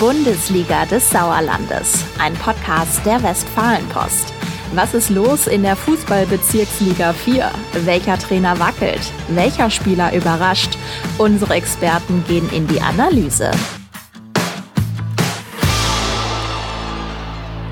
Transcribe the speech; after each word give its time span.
Bundesliga 0.00 0.86
des 0.86 1.10
Sauerlandes, 1.10 2.06
ein 2.18 2.32
Podcast 2.32 3.04
der 3.04 3.22
Westfalenpost. 3.22 4.32
Was 4.72 4.94
ist 4.94 5.10
los 5.10 5.46
in 5.46 5.62
der 5.62 5.76
Fußballbezirksliga 5.76 7.12
4? 7.12 7.50
Welcher 7.84 8.16
Trainer 8.16 8.58
wackelt? 8.58 9.12
Welcher 9.28 9.68
Spieler 9.68 10.16
überrascht? 10.16 10.78
Unsere 11.18 11.52
Experten 11.52 12.24
gehen 12.26 12.48
in 12.50 12.66
die 12.66 12.80
Analyse. 12.80 13.50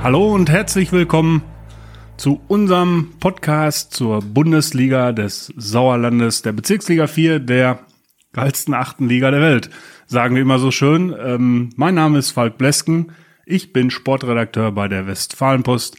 Hallo 0.02 0.34
und 0.34 0.50
herzlich 0.50 0.92
willkommen 0.92 1.42
zu 2.18 2.42
unserem 2.46 3.14
Podcast 3.20 3.94
zur 3.94 4.20
Bundesliga 4.20 5.12
des 5.12 5.50
Sauerlandes, 5.56 6.42
der 6.42 6.52
Bezirksliga 6.52 7.06
4, 7.06 7.38
der 7.38 7.78
geilsten 8.34 8.74
achten 8.74 9.08
Liga 9.08 9.30
der 9.30 9.40
Welt. 9.40 9.70
Sagen 10.10 10.36
wir 10.36 10.40
immer 10.40 10.58
so 10.58 10.70
schön. 10.70 11.14
Ähm, 11.22 11.68
mein 11.76 11.94
Name 11.94 12.18
ist 12.18 12.30
Falk 12.30 12.56
Blesken. 12.56 13.12
Ich 13.44 13.74
bin 13.74 13.90
Sportredakteur 13.90 14.72
bei 14.72 14.88
der 14.88 15.06
Westfalenpost 15.06 15.98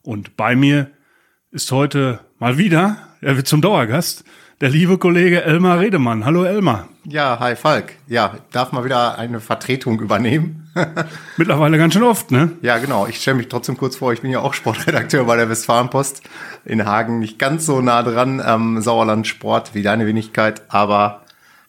und 0.00 0.36
bei 0.36 0.54
mir 0.54 0.92
ist 1.50 1.72
heute 1.72 2.20
mal 2.38 2.56
wieder, 2.56 2.98
er 3.20 3.36
wird 3.36 3.48
zum 3.48 3.60
Dauergast, 3.60 4.22
der 4.60 4.70
liebe 4.70 4.96
Kollege 4.96 5.42
Elmar 5.42 5.80
Redemann. 5.80 6.24
Hallo 6.24 6.44
Elmar. 6.44 6.86
Ja, 7.04 7.40
hi 7.40 7.56
Falk. 7.56 7.94
Ja, 8.06 8.36
darf 8.52 8.70
mal 8.70 8.84
wieder 8.84 9.18
eine 9.18 9.40
Vertretung 9.40 9.98
übernehmen. 9.98 10.70
Mittlerweile 11.36 11.78
ganz 11.78 11.94
schön 11.94 12.04
oft, 12.04 12.30
ne? 12.30 12.52
Ja, 12.62 12.78
genau. 12.78 13.08
Ich 13.08 13.16
stelle 13.16 13.38
mich 13.38 13.48
trotzdem 13.48 13.76
kurz 13.76 13.96
vor, 13.96 14.12
ich 14.12 14.22
bin 14.22 14.30
ja 14.30 14.38
auch 14.38 14.54
Sportredakteur 14.54 15.24
bei 15.24 15.34
der 15.34 15.48
Westfalenpost 15.50 16.22
in 16.64 16.86
Hagen. 16.86 17.18
Nicht 17.18 17.40
ganz 17.40 17.66
so 17.66 17.80
nah 17.80 18.04
dran 18.04 18.40
am 18.40 18.80
Sauerland 18.82 19.26
Sport 19.26 19.74
wie 19.74 19.82
deine 19.82 20.06
Wenigkeit, 20.06 20.62
aber 20.68 21.22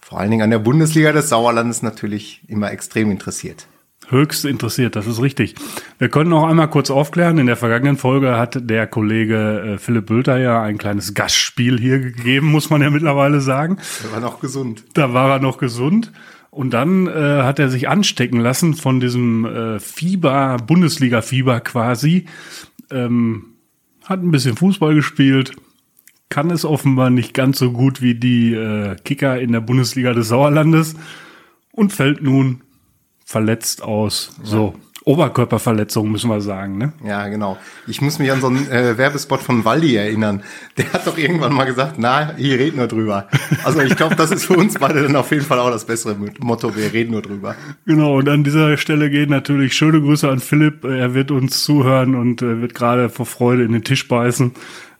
vor 0.09 0.19
allen 0.19 0.31
Dingen 0.31 0.41
an 0.41 0.49
der 0.49 0.57
Bundesliga 0.57 1.11
des 1.11 1.29
Sauerlandes 1.29 1.83
natürlich 1.83 2.41
immer 2.47 2.71
extrem 2.71 3.11
interessiert. 3.11 3.67
Höchst 4.07 4.43
interessiert, 4.43 4.95
das 4.95 5.05
ist 5.05 5.21
richtig. 5.21 5.53
Wir 5.99 6.09
können 6.09 6.31
noch 6.31 6.47
einmal 6.47 6.67
kurz 6.67 6.89
aufklären. 6.89 7.37
In 7.37 7.45
der 7.45 7.55
vergangenen 7.55 7.95
Folge 7.95 8.35
hat 8.35 8.57
der 8.67 8.87
Kollege 8.87 9.75
äh, 9.75 9.77
Philipp 9.77 10.07
Bülter 10.07 10.39
ja 10.39 10.63
ein 10.63 10.79
kleines 10.79 11.13
Gastspiel 11.13 11.79
hier 11.79 11.99
gegeben, 11.99 12.47
muss 12.47 12.71
man 12.71 12.81
ja 12.81 12.89
mittlerweile 12.89 13.39
sagen. 13.39 13.77
Er 14.03 14.13
war 14.13 14.19
noch 14.19 14.39
gesund. 14.39 14.83
Da 14.95 15.13
war 15.13 15.29
er 15.29 15.39
noch 15.39 15.59
gesund. 15.59 16.11
Und 16.49 16.71
dann 16.71 17.05
äh, 17.05 17.43
hat 17.43 17.59
er 17.59 17.69
sich 17.69 17.87
anstecken 17.87 18.39
lassen 18.39 18.73
von 18.73 18.99
diesem 18.99 19.45
äh, 19.45 19.79
Fieber, 19.79 20.57
Bundesliga-Fieber 20.57 21.59
quasi. 21.59 22.25
Ähm, 22.89 23.45
hat 24.05 24.23
ein 24.23 24.31
bisschen 24.31 24.55
Fußball 24.55 24.95
gespielt, 24.95 25.51
kann 26.29 26.51
es 26.51 26.63
offenbar 26.63 27.09
nicht 27.09 27.33
ganz 27.33 27.59
so 27.59 27.71
gut 27.71 28.01
wie 28.01 28.15
die 28.15 28.53
äh, 28.53 28.95
Kicker 29.03 29.39
in 29.39 29.51
der 29.51 29.61
Bundesliga 29.61 30.13
des 30.13 30.29
Sauerlandes 30.29 30.95
und 31.71 31.91
fällt 31.91 32.21
nun 32.21 32.61
verletzt 33.25 33.83
aus. 33.83 34.35
Ja. 34.43 34.45
So. 34.45 34.75
Oberkörperverletzung, 35.05 36.11
müssen 36.11 36.29
wir 36.29 36.41
sagen, 36.41 36.77
ne? 36.77 36.93
Ja, 37.03 37.27
genau. 37.29 37.57
Ich 37.87 37.99
muss 37.99 38.19
mich 38.19 38.31
an 38.31 38.41
so 38.41 38.47
einen 38.47 38.69
äh, 38.69 38.97
Werbespot 38.97 39.39
von 39.39 39.65
Waldi 39.65 39.95
erinnern. 39.95 40.43
Der 40.77 40.91
hat 40.93 41.07
doch 41.07 41.17
irgendwann 41.17 41.53
mal 41.53 41.63
gesagt, 41.63 41.95
na, 41.97 42.37
ich 42.37 42.51
rede 42.51 42.77
nur 42.77 42.87
drüber. 42.87 43.27
Also 43.63 43.79
ich 43.79 43.95
glaube, 43.95 44.15
das 44.15 44.29
ist 44.29 44.45
für 44.45 44.53
uns 44.53 44.75
beide 44.77 45.01
dann 45.01 45.15
auf 45.15 45.31
jeden 45.31 45.45
Fall 45.45 45.57
auch 45.57 45.71
das 45.71 45.85
bessere 45.85 46.15
Motto, 46.39 46.75
wir 46.75 46.93
reden 46.93 47.13
nur 47.13 47.23
drüber. 47.23 47.55
Genau, 47.85 48.17
und 48.17 48.29
an 48.29 48.43
dieser 48.43 48.77
Stelle 48.77 49.09
gehen 49.09 49.29
natürlich 49.29 49.73
schöne 49.73 50.01
Grüße 50.01 50.29
an 50.29 50.39
Philipp. 50.39 50.83
Er 50.83 51.13
wird 51.13 51.31
uns 51.31 51.63
zuhören 51.63 52.13
und 52.13 52.41
äh, 52.41 52.61
wird 52.61 52.75
gerade 52.75 53.09
vor 53.09 53.25
Freude 53.25 53.63
in 53.63 53.71
den 53.71 53.83
Tisch 53.83 54.07
beißen. 54.07 54.51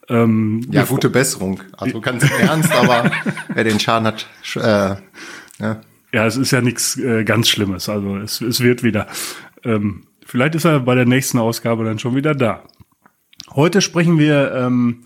Ähm, 0.09 0.65
ja, 0.71 0.83
gute 0.83 1.09
Besserung. 1.09 1.61
Also 1.77 2.01
ganz 2.01 2.23
im 2.23 2.47
Ernst, 2.47 2.71
aber 2.71 3.11
wer 3.53 3.63
den 3.63 3.79
Schaden 3.79 4.07
hat, 4.07 4.27
äh, 4.55 4.59
ja. 4.59 5.81
ja, 6.11 6.25
es 6.25 6.35
ist 6.35 6.51
ja 6.51 6.61
nichts 6.61 6.97
äh, 6.97 7.23
ganz 7.23 7.47
Schlimmes. 7.49 7.89
Also 7.89 8.17
es, 8.17 8.41
es 8.41 8.61
wird 8.61 8.83
wieder. 8.83 9.07
Ähm, 9.63 10.07
vielleicht 10.25 10.55
ist 10.55 10.65
er 10.65 10.79
bei 10.79 10.95
der 10.95 11.05
nächsten 11.05 11.37
Ausgabe 11.37 11.85
dann 11.85 11.99
schon 11.99 12.15
wieder 12.15 12.33
da. 12.33 12.63
Heute 13.51 13.81
sprechen 13.81 14.17
wir 14.17 14.53
ähm, 14.53 15.03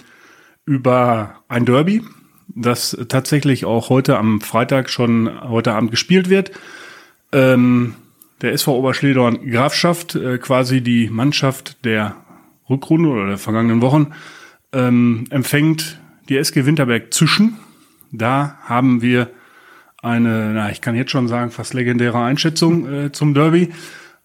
über 0.66 1.44
ein 1.50 1.66
Derby, 1.66 2.04
das 2.48 2.98
tatsächlich 3.10 3.66
auch 3.66 3.90
heute 3.90 4.18
am 4.18 4.42
Freitag 4.42 4.90
schon 4.90 5.30
heute 5.42 5.74
Abend 5.74 5.92
gespielt 5.92 6.30
wird. 6.30 6.52
Ähm, 7.32 7.96
der 8.42 8.54
SV 8.54 8.78
Oberschledorn 8.78 9.50
Grafschaft, 9.50 10.16
äh, 10.16 10.38
quasi 10.38 10.82
die 10.82 11.10
Mannschaft 11.10 11.84
der 11.86 12.16
Rückrunde 12.70 13.10
oder 13.10 13.28
der 13.28 13.38
vergangenen 13.38 13.82
Wochen, 13.82 14.14
ähm, 14.74 15.26
empfängt 15.30 16.00
die 16.30 16.38
SG 16.38 16.66
Winterberg 16.66 17.14
Züschen. 17.14 17.58
Da 18.12 18.58
haben 18.64 19.02
wir 19.02 19.30
eine, 20.02 20.52
na, 20.54 20.70
ich 20.70 20.82
kann 20.82 20.96
jetzt 20.96 21.12
schon 21.12 21.28
sagen, 21.28 21.52
fast 21.52 21.74
legendäre 21.74 22.22
Einschätzung 22.22 22.92
äh, 22.92 23.12
zum 23.12 23.34
Derby. 23.34 23.70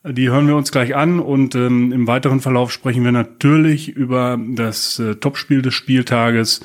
Die 0.04 0.28
hören 0.30 0.46
wir 0.46 0.56
uns 0.56 0.72
gleich 0.72 0.96
an 0.96 1.20
und 1.20 1.54
ähm, 1.54 1.92
im 1.92 2.06
weiteren 2.06 2.40
Verlauf 2.40 2.72
sprechen 2.72 3.04
wir 3.04 3.12
natürlich 3.12 3.88
über 3.88 4.38
das 4.38 4.98
äh, 4.98 5.16
Topspiel 5.16 5.62
des 5.62 5.74
Spieltages 5.74 6.64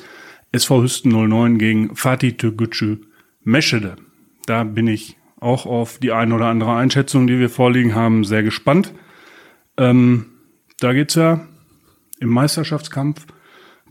SV 0.52 0.82
Hüsten 0.82 1.10
09 1.10 1.58
gegen 1.58 1.96
Fatih 1.96 2.36
Türkgücü 2.36 2.98
Meschede. 3.42 3.96
Da 4.46 4.64
bin 4.64 4.86
ich 4.86 5.16
auch 5.40 5.66
auf 5.66 5.98
die 5.98 6.12
ein 6.12 6.32
oder 6.32 6.46
andere 6.46 6.74
Einschätzung, 6.74 7.26
die 7.26 7.38
wir 7.38 7.50
vorliegen 7.50 7.94
haben, 7.94 8.24
sehr 8.24 8.42
gespannt. 8.42 8.92
Ähm, 9.76 10.26
da 10.80 10.92
geht's 10.92 11.14
ja 11.14 11.46
im 12.20 12.30
Meisterschaftskampf 12.30 13.26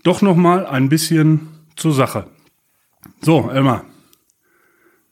doch 0.03 0.22
noch 0.22 0.36
mal 0.36 0.66
ein 0.66 0.90
bisschen 0.90 1.50
zur 1.75 1.94
Sache. 1.94 2.28
So, 3.22 3.50
Elmar, 3.50 3.86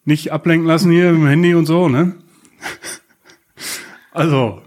nicht 0.06 0.32
ablenken 0.32 0.68
lassen 0.68 0.92
hier 0.92 1.10
im 1.10 1.28
Handy 1.28 1.56
und 1.56 1.66
so, 1.66 1.90
ne? 1.90 2.16
also, 4.12 4.62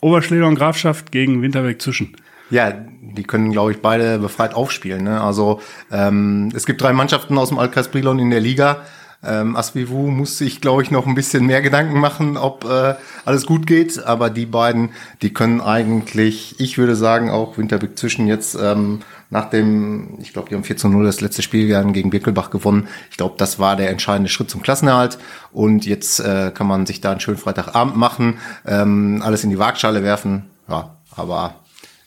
Oberschläger 0.00 0.48
und 0.48 0.56
Grafschaft 0.56 1.12
gegen 1.12 1.42
Winterberg 1.42 1.80
zwischen. 1.80 2.16
Ja, 2.50 2.70
die 2.70 3.22
können, 3.22 3.52
glaube 3.52 3.72
ich, 3.72 3.80
beide 3.80 4.18
befreit 4.18 4.54
aufspielen. 4.54 5.04
Ne? 5.04 5.20
Also 5.20 5.60
ähm, 5.90 6.50
es 6.54 6.66
gibt 6.66 6.82
drei 6.82 6.92
Mannschaften 6.92 7.38
aus 7.38 7.48
dem 7.48 7.58
Altkreis 7.58 7.88
Brilon 7.88 8.18
in 8.18 8.30
der 8.30 8.40
Liga. 8.40 8.82
Ähm, 9.24 9.56
Asvivu 9.56 10.08
muss 10.08 10.38
sich, 10.38 10.60
glaube 10.60 10.82
ich, 10.82 10.90
noch 10.90 11.06
ein 11.06 11.14
bisschen 11.14 11.46
mehr 11.46 11.62
Gedanken 11.62 12.00
machen, 12.00 12.36
ob 12.36 12.64
äh, 12.64 12.94
alles 13.24 13.46
gut 13.46 13.66
geht. 13.66 14.04
Aber 14.04 14.30
die 14.30 14.46
beiden, 14.46 14.90
die 15.22 15.32
können 15.32 15.60
eigentlich, 15.60 16.58
ich 16.58 16.78
würde 16.78 16.96
sagen, 16.96 17.30
auch 17.30 17.56
Winterberg 17.56 17.96
zwischen 17.96 18.26
jetzt 18.26 18.56
ähm, 18.60 19.00
nach 19.30 19.48
dem, 19.48 20.18
ich 20.20 20.32
glaube, 20.32 20.48
die 20.48 20.54
haben 20.54 20.64
4 20.64 20.76
zu 20.76 20.88
0 20.88 21.04
das 21.04 21.20
letzte 21.20 21.42
Spiel 21.42 21.68
gegen 21.92 22.10
Birkelbach 22.10 22.50
gewonnen. 22.50 22.88
Ich 23.10 23.16
glaube, 23.16 23.36
das 23.38 23.58
war 23.58 23.76
der 23.76 23.90
entscheidende 23.90 24.28
Schritt 24.28 24.50
zum 24.50 24.62
Klassenerhalt. 24.62 25.18
Und 25.52 25.86
jetzt 25.86 26.20
äh, 26.20 26.50
kann 26.52 26.66
man 26.66 26.84
sich 26.84 27.00
da 27.00 27.12
einen 27.12 27.20
schönen 27.20 27.38
Freitagabend 27.38 27.96
machen, 27.96 28.38
ähm, 28.66 29.22
alles 29.24 29.44
in 29.44 29.50
die 29.50 29.58
Waagschale 29.58 30.02
werfen. 30.02 30.50
Ja, 30.68 30.96
aber 31.16 31.54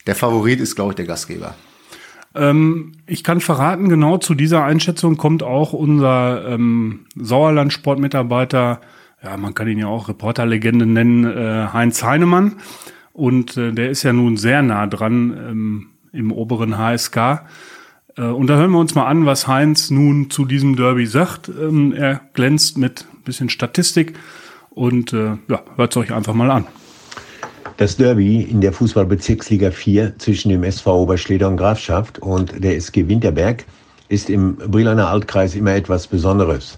der 0.06 0.16
Favorit 0.16 0.60
ist, 0.60 0.76
glaube 0.76 0.92
ich, 0.92 0.96
der 0.98 1.06
Gastgeber. 1.06 1.56
Ähm, 2.36 2.94
ich 3.06 3.24
kann 3.24 3.40
verraten, 3.42 3.90
genau 3.90 4.18
zu 4.18 4.36
dieser 4.36 4.64
Einschätzung 4.64 5.18
kommt 5.18 5.44
auch 5.44 5.74
unser 5.74 6.48
ähm, 6.48 7.06
Sauerland-Sportmitarbeiter, 7.16 8.82
ja, 9.24 9.38
man 9.38 9.54
kann 9.54 9.68
ihn 9.68 9.80
ja 9.80 9.88
auch 9.88 10.10
Reporterlegende 10.10 10.86
nennen, 10.86 11.26
äh, 11.26 11.68
Heinz 11.74 12.04
Heinemann. 12.04 12.58
Und 13.14 13.58
äh, 13.58 13.72
der 13.72 13.90
ist 13.90 14.04
ja 14.04 14.14
nun 14.14 14.38
sehr 14.38 14.62
nah 14.62 14.88
dran 14.88 15.38
ähm, 15.38 15.88
im 16.12 16.32
oberen 16.32 16.78
HSK. 16.78 17.46
Äh, 18.18 18.24
und 18.24 18.48
da 18.48 18.58
hören 18.58 18.72
wir 18.72 18.80
uns 18.80 18.94
mal 18.94 19.08
an, 19.08 19.26
was 19.26 19.48
Heinz 19.48 19.90
nun 19.90 20.30
zu 20.30 20.46
diesem 20.46 20.76
Derby 20.76 21.06
sagt. 21.06 21.50
Ähm, 21.50 21.94
er 21.94 22.22
glänzt 22.34 22.78
mit 22.78 23.06
bisschen 23.26 23.50
Statistik 23.50 24.14
und 24.70 25.12
äh, 25.12 25.38
ja, 25.50 25.64
hört 25.76 25.98
euch 25.98 26.14
einfach 26.14 26.34
mal 26.34 26.52
an. 26.52 26.66
Das 27.78 27.98
Derby 27.98 28.42
in 28.42 28.62
der 28.62 28.72
Fußballbezirksliga 28.72 29.70
4 29.70 30.18
zwischen 30.18 30.48
dem 30.48 30.64
SV 30.64 31.02
Oberschledern 31.02 31.58
Grafschaft 31.58 32.20
und 32.20 32.64
der 32.64 32.78
SG 32.78 33.10
Winterberg 33.10 33.66
ist 34.08 34.30
im 34.30 34.56
Brilaner 34.56 35.10
Altkreis 35.10 35.56
immer 35.56 35.76
etwas 35.76 36.08
Besonderes 36.08 36.78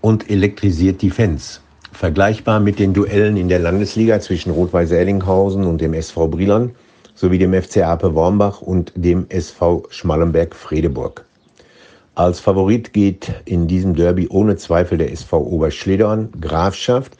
und 0.00 0.30
elektrisiert 0.30 1.02
die 1.02 1.10
Fans. 1.10 1.60
Vergleichbar 1.90 2.60
mit 2.60 2.78
den 2.78 2.94
Duellen 2.94 3.36
in 3.36 3.48
der 3.48 3.58
Landesliga 3.58 4.20
zwischen 4.20 4.52
Rot-Weiß 4.52 4.92
Erlinghausen 4.92 5.64
und 5.64 5.80
dem 5.80 5.92
SV 5.92 6.28
Brilon 6.28 6.70
sowie 7.16 7.38
dem 7.38 7.52
FC 7.52 7.78
Ape 7.78 8.14
Wormbach 8.14 8.60
und 8.62 8.92
dem 8.94 9.26
SV 9.30 9.88
Schmallenberg-Fredeburg. 9.90 11.24
Als 12.14 12.38
Favorit 12.38 12.92
geht 12.92 13.32
in 13.44 13.66
diesem 13.66 13.96
Derby 13.96 14.28
ohne 14.28 14.54
Zweifel 14.54 14.98
der 14.98 15.10
SV 15.10 15.38
Oberschledern 15.38 16.28
Grafschaft 16.40 17.16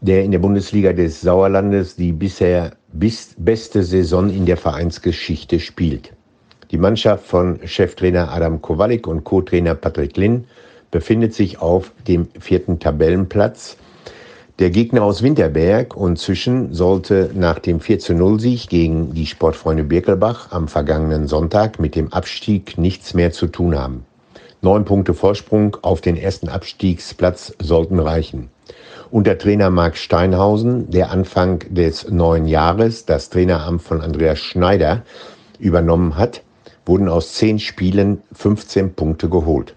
der 0.00 0.24
in 0.24 0.30
der 0.30 0.38
Bundesliga 0.38 0.92
des 0.92 1.20
Sauerlandes 1.20 1.96
die 1.96 2.12
bisher 2.12 2.72
beste 2.92 3.82
Saison 3.82 4.30
in 4.30 4.46
der 4.46 4.56
Vereinsgeschichte 4.56 5.60
spielt. 5.60 6.12
Die 6.70 6.78
Mannschaft 6.78 7.26
von 7.26 7.58
Cheftrainer 7.64 8.30
Adam 8.30 8.60
Kowalik 8.60 9.06
und 9.06 9.24
Co-Trainer 9.24 9.74
Patrick 9.74 10.16
Linn 10.16 10.44
befindet 10.90 11.34
sich 11.34 11.60
auf 11.60 11.92
dem 12.06 12.28
vierten 12.38 12.78
Tabellenplatz. 12.78 13.76
Der 14.58 14.70
Gegner 14.70 15.02
aus 15.02 15.22
Winterberg 15.22 15.96
und 15.96 16.18
Zwischen 16.18 16.74
sollte 16.74 17.30
nach 17.34 17.58
dem 17.58 17.80
4-0-Sieg 17.80 18.68
gegen 18.68 19.14
die 19.14 19.26
Sportfreunde 19.26 19.84
Birkelbach 19.84 20.50
am 20.50 20.68
vergangenen 20.68 21.28
Sonntag 21.28 21.78
mit 21.78 21.94
dem 21.94 22.12
Abstieg 22.12 22.76
nichts 22.76 23.14
mehr 23.14 23.32
zu 23.32 23.46
tun 23.46 23.78
haben. 23.78 24.04
Neun 24.60 24.84
Punkte 24.84 25.14
Vorsprung 25.14 25.76
auf 25.82 26.00
den 26.00 26.16
ersten 26.16 26.48
Abstiegsplatz 26.48 27.54
sollten 27.60 28.00
reichen. 28.00 28.50
Unter 29.10 29.38
Trainer 29.38 29.70
Marc 29.70 29.96
Steinhausen, 29.96 30.90
der 30.90 31.10
Anfang 31.10 31.60
des 31.70 32.10
neuen 32.10 32.46
Jahres 32.46 33.06
das 33.06 33.30
Traineramt 33.30 33.80
von 33.80 34.02
Andreas 34.02 34.38
Schneider 34.38 35.02
übernommen 35.58 36.16
hat, 36.16 36.42
wurden 36.84 37.08
aus 37.08 37.32
zehn 37.32 37.58
Spielen 37.58 38.20
15 38.32 38.92
Punkte 38.92 39.30
geholt. 39.30 39.74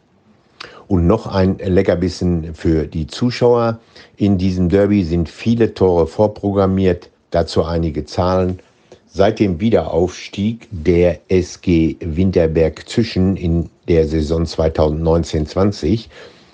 Und 0.90 1.08
noch 1.08 1.28
ein 1.28 1.60
Leckerbissen 1.60 2.54
für 2.56 2.88
die 2.88 3.08
Zuschauer. 3.08 3.80
In 4.18 4.38
diesem 4.38 4.68
Derby 4.68 5.06
sind 5.06 5.30
viele 5.30 5.74
Tore 5.74 6.08
vorprogrammiert, 6.08 7.10
dazu 7.30 7.64
einige 7.64 8.04
Zahlen. 8.04 8.60
Seit 9.08 9.40
dem 9.40 9.62
Wiederaufstieg 9.62 10.68
der 10.72 11.20
SG 11.30 11.96
Winterberg 12.02 12.90
Zischen 12.90 13.38
in 13.38 13.70
der 13.88 14.08
Saison 14.08 14.44
2019-20 14.44 16.08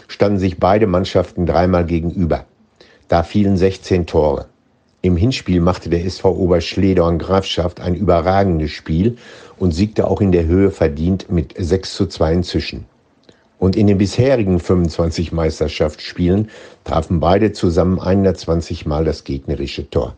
standen 0.07 0.37
sich 0.37 0.59
beide 0.59 0.85
Mannschaften 0.85 1.47
dreimal 1.47 1.83
gegenüber. 1.83 2.45
Da 3.07 3.23
fielen 3.23 3.55
16 3.55 4.05
Tore. 4.05 4.47
Im 5.01 5.15
Hinspiel 5.15 5.61
machte 5.61 5.89
der 5.89 6.03
SV 6.03 6.35
Oberschledorn 6.35 7.19
Grafschaft 7.19 7.79
ein 7.79 7.95
überragendes 7.95 8.71
Spiel 8.71 9.17
und 9.57 9.71
siegte 9.71 10.07
auch 10.07 10.19
in 10.19 10.33
der 10.33 10.45
Höhe 10.45 10.71
verdient 10.71 11.31
mit 11.31 11.53
6 11.57 11.93
zu 11.93 12.07
2 12.07 12.33
inzwischen. 12.33 12.85
Und 13.59 13.77
in 13.77 13.87
den 13.87 13.97
bisherigen 13.97 14.59
25 14.59 15.31
Meisterschaftsspielen 15.31 16.49
trafen 16.83 17.21
beide 17.21 17.53
zusammen 17.53 17.99
120 17.99 18.85
Mal 18.85 19.05
das 19.05 19.23
gegnerische 19.23 19.89
Tor. 19.89 20.15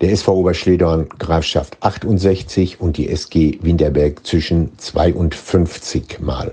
Der 0.00 0.10
SV 0.10 0.34
Oberschledorn 0.34 1.08
Grafschaft 1.18 1.76
68 1.80 2.80
und 2.80 2.96
die 2.96 3.08
SG 3.08 3.58
Winterberg 3.62 4.26
zwischen 4.26 4.76
52 4.78 6.18
Mal. 6.18 6.52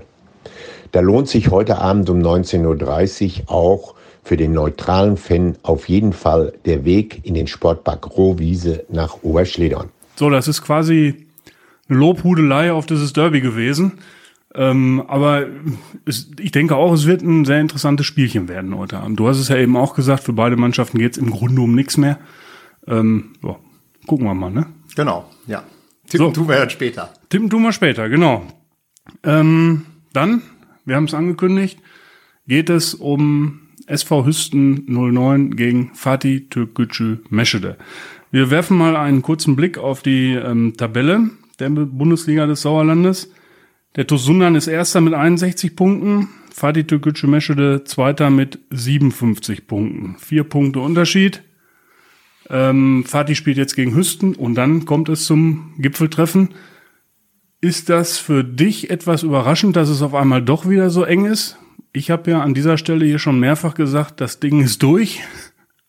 Da 0.92 1.00
lohnt 1.00 1.28
sich 1.28 1.50
heute 1.50 1.78
Abend 1.78 2.08
um 2.08 2.20
19.30 2.20 3.40
Uhr 3.40 3.50
auch 3.50 3.94
für 4.24 4.36
den 4.36 4.52
neutralen 4.52 5.16
Fan 5.16 5.56
auf 5.62 5.88
jeden 5.88 6.12
Fall 6.12 6.54
der 6.64 6.84
Weg 6.84 7.20
in 7.24 7.34
den 7.34 7.46
Sportpark 7.46 8.16
Rohwiese 8.16 8.84
nach 8.88 9.22
Oberschledorn. 9.22 9.90
So, 10.16 10.30
das 10.30 10.48
ist 10.48 10.62
quasi 10.62 11.26
eine 11.88 11.98
Lobhudelei 11.98 12.72
auf 12.72 12.86
dieses 12.86 13.12
Derby 13.12 13.40
gewesen. 13.40 13.92
Ähm, 14.54 15.02
aber 15.08 15.46
es, 16.06 16.30
ich 16.38 16.52
denke 16.52 16.76
auch, 16.76 16.92
es 16.92 17.06
wird 17.06 17.22
ein 17.22 17.44
sehr 17.44 17.60
interessantes 17.60 18.06
Spielchen 18.06 18.48
werden 18.48 18.76
heute 18.76 18.98
Abend. 18.98 19.18
Du 19.18 19.28
hast 19.28 19.38
es 19.38 19.48
ja 19.48 19.56
eben 19.56 19.76
auch 19.76 19.94
gesagt, 19.94 20.22
für 20.22 20.32
beide 20.32 20.56
Mannschaften 20.56 20.98
geht 20.98 21.12
es 21.12 21.18
im 21.18 21.30
Grunde 21.30 21.60
um 21.60 21.74
nichts 21.74 21.96
mehr. 21.96 22.18
Ähm, 22.86 23.32
so, 23.42 23.58
gucken 24.06 24.26
wir 24.26 24.34
mal, 24.34 24.50
ne? 24.50 24.66
Genau, 24.94 25.28
ja. 25.46 25.64
Tippen 26.08 26.26
so. 26.26 26.32
tun 26.32 26.48
wir 26.48 26.56
dann 26.56 26.70
später. 26.70 27.12
Tippen 27.28 27.50
tun 27.50 27.62
wir 27.62 27.72
später, 27.72 28.08
genau. 28.08 28.44
Ähm, 29.24 29.86
dann, 30.12 30.42
wir 30.84 30.94
haben 30.94 31.04
es 31.04 31.14
angekündigt, 31.14 31.80
geht 32.46 32.70
es 32.70 32.94
um 32.94 33.63
SV 33.86 34.26
Hüsten 34.26 34.84
09 34.86 35.56
gegen 35.56 35.90
Fatih 35.94 36.48
Türkgücü 36.48 37.18
Meschede. 37.30 37.76
Wir 38.30 38.50
werfen 38.50 38.76
mal 38.76 38.96
einen 38.96 39.22
kurzen 39.22 39.56
Blick 39.56 39.78
auf 39.78 40.02
die 40.02 40.32
ähm, 40.32 40.74
Tabelle 40.76 41.30
der 41.58 41.70
Bundesliga 41.70 42.46
des 42.46 42.62
Sauerlandes. 42.62 43.30
Der 43.96 44.06
Tosundan 44.06 44.54
ist 44.54 44.66
erster 44.66 45.00
mit 45.00 45.14
61 45.14 45.76
Punkten, 45.76 46.28
Fatih 46.52 46.84
Türkgücü 46.84 47.26
Meschede 47.26 47.84
zweiter 47.84 48.30
mit 48.30 48.58
57 48.70 49.66
Punkten. 49.66 50.16
Vier 50.18 50.44
Punkte 50.44 50.80
Unterschied. 50.80 51.42
Ähm, 52.50 53.04
Fatih 53.06 53.34
spielt 53.34 53.56
jetzt 53.56 53.76
gegen 53.76 53.94
Hüsten 53.94 54.34
und 54.34 54.54
dann 54.54 54.84
kommt 54.84 55.08
es 55.08 55.24
zum 55.24 55.74
Gipfeltreffen. 55.78 56.50
Ist 57.60 57.88
das 57.88 58.18
für 58.18 58.44
dich 58.44 58.90
etwas 58.90 59.22
überraschend, 59.22 59.76
dass 59.76 59.88
es 59.88 60.02
auf 60.02 60.14
einmal 60.14 60.42
doch 60.42 60.68
wieder 60.68 60.90
so 60.90 61.04
eng 61.04 61.24
ist? 61.24 61.58
Ich 61.96 62.10
habe 62.10 62.28
ja 62.32 62.40
an 62.40 62.54
dieser 62.54 62.76
Stelle 62.76 63.06
hier 63.06 63.20
schon 63.20 63.38
mehrfach 63.38 63.74
gesagt, 63.74 64.20
das 64.20 64.40
Ding 64.40 64.60
ist 64.60 64.82
durch. 64.82 65.20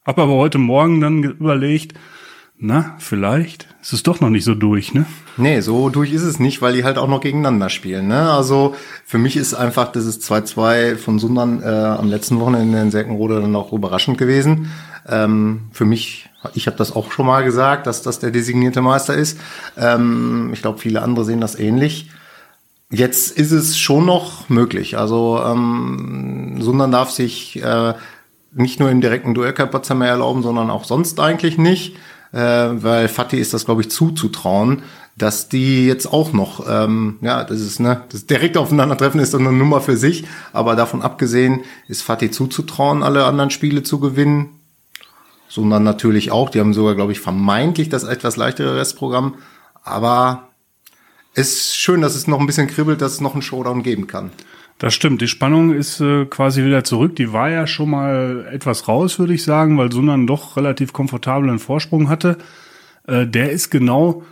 Hab 0.06 0.20
aber 0.20 0.34
heute 0.34 0.60
Morgen 0.60 1.02
dann 1.02 1.24
überlegt, 1.24 1.96
na, 2.60 2.96
vielleicht 3.00 3.68
ist 3.82 3.92
es 3.92 4.04
doch 4.04 4.22
noch 4.22 4.30
nicht 4.30 4.44
so 4.44 4.54
durch, 4.54 4.94
ne? 4.94 5.08
Nee, 5.36 5.62
so 5.62 5.90
durch 5.90 6.14
ist 6.14 6.22
es 6.22 6.40
nicht, 6.40 6.62
weil 6.62 6.76
die 6.76 6.84
halt 6.84 7.00
auch 7.00 7.08
noch 7.08 7.22
gegeneinander 7.22 7.70
spielen. 7.70 8.08
Ne? 8.08 8.30
Also 8.30 8.76
für 9.04 9.18
mich 9.18 9.36
ist 9.36 9.56
einfach 9.56 9.92
dieses 9.92 10.22
2-2 10.22 10.96
von 10.96 11.18
Sundern 11.18 11.64
äh, 11.64 11.66
am 11.66 12.08
letzten 12.08 12.40
Wochenende 12.40 12.80
in 12.80 12.92
Serkenrode 12.92 13.42
dann 13.42 13.56
auch 13.56 13.74
überraschend 13.74 14.20
gewesen. 14.20 14.70
Ähm, 15.10 15.70
für 15.72 15.86
mich 15.86 16.30
ich 16.54 16.68
habe 16.68 16.78
das 16.78 16.96
auch 16.96 17.12
schon 17.12 17.26
mal 17.26 17.44
gesagt, 17.44 17.88
dass 17.88 18.04
das 18.04 18.20
der 18.20 18.30
designierte 18.30 18.82
Meister 18.82 19.16
ist. 19.16 19.40
Ähm, 19.76 20.52
ich 20.54 20.62
glaube, 20.62 20.78
viele 20.78 21.02
andere 21.02 21.26
sehen 21.26 21.42
das 21.42 21.58
ähnlich. 21.58 22.12
Jetzt 22.92 23.38
ist 23.38 23.52
es 23.52 23.78
schon 23.78 24.06
noch 24.06 24.50
möglich. 24.50 24.98
Also 24.98 25.42
ähm, 25.44 26.58
Sundern 26.60 26.92
darf 26.92 27.10
sich 27.12 27.62
äh, 27.62 27.94
nicht 28.54 28.80
nur 28.80 28.90
im 28.90 29.02
direkten 29.02 29.34
Duellcup 29.34 29.90
mehr 29.96 30.10
erlauben, 30.10 30.44
sondern 30.44 30.70
auch 30.70 30.84
sonst 30.84 31.20
eigentlich 31.20 31.58
nicht, 31.58 31.96
äh, 32.32 32.40
weil 32.40 33.08
Fatih 33.08 33.40
ist 33.40 33.54
das, 33.54 33.66
glaube 33.66 33.82
ich, 33.82 33.90
zuzutrauen, 33.90 34.84
dass 35.18 35.50
die 35.50 35.88
jetzt 35.88 36.06
auch 36.06 36.32
noch, 36.32 36.66
ähm, 36.70 37.18
ja, 37.22 37.44
das 37.44 37.62
ist 37.62 37.80
ne, 37.80 38.04
das 38.12 38.28
direkte 38.28 38.60
Aufeinandertreffen 38.60 39.20
ist 39.20 39.34
eine 39.34 39.52
Nummer 39.52 39.82
für 39.82 39.98
sich, 39.98 40.26
aber 40.54 40.76
davon 40.76 41.02
abgesehen 41.02 41.62
ist 41.88 42.02
Fatih 42.02 42.32
zuzutrauen, 42.32 43.02
alle 43.02 43.26
anderen 43.26 43.50
Spiele 43.50 43.84
zu 43.84 44.00
gewinnen 44.00 44.56
sondern 45.56 45.84
natürlich 45.84 46.32
auch. 46.32 46.50
Die 46.50 46.60
haben 46.60 46.74
sogar, 46.74 46.96
glaube 46.96 47.14
ich, 47.14 47.22
vermeintlich 47.22 47.88
das 47.88 48.04
etwas 48.04 48.36
leichtere 48.36 48.76
Restprogramm. 48.76 49.36
Aber 49.84 50.50
ist 51.36 51.78
schön, 51.78 52.02
dass 52.02 52.16
es 52.16 52.28
noch 52.28 52.40
ein 52.40 52.46
bisschen 52.46 52.68
kribbelt, 52.68 53.02
dass 53.02 53.14
es 53.14 53.22
noch 53.22 53.34
einen 53.34 53.42
Showdown 53.42 53.84
geben 53.84 54.08
kann. 54.08 54.32
Das 54.78 54.94
stimmt. 54.94 55.22
Die 55.22 55.28
Spannung 55.28 55.74
ist 55.74 56.02
äh, 56.02 56.26
quasi 56.26 56.66
wieder 56.66 56.84
zurück. 56.84 57.16
Die 57.16 57.32
war 57.32 57.50
ja 57.50 57.66
schon 57.66 57.90
mal 57.90 58.46
etwas 58.52 58.88
raus, 58.88 59.20
würde 59.20 59.34
ich 59.34 59.44
sagen, 59.44 59.78
weil 59.78 59.92
Sunan 59.92 60.28
doch 60.28 60.58
relativ 60.58 60.92
komfortablen 60.92 61.60
Vorsprung 61.60 62.10
hatte. 62.10 62.38
Äh, 63.08 63.26
der 63.26 63.52
ist 63.52 63.70
genau 63.70 64.24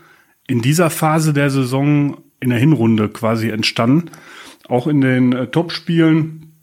in 0.47 0.61
dieser 0.61 0.89
Phase 0.89 1.31
der 1.31 1.49
Saison 1.49 2.17
in 2.41 2.49
der 2.49 2.59
Hinrunde 2.59 3.07
quasi 3.07 3.49
entstanden. 3.49 4.11
Auch 4.67 4.87
in 4.87 4.99
den 4.99 5.31
äh, 5.31 5.47
Topspielen 5.47 6.53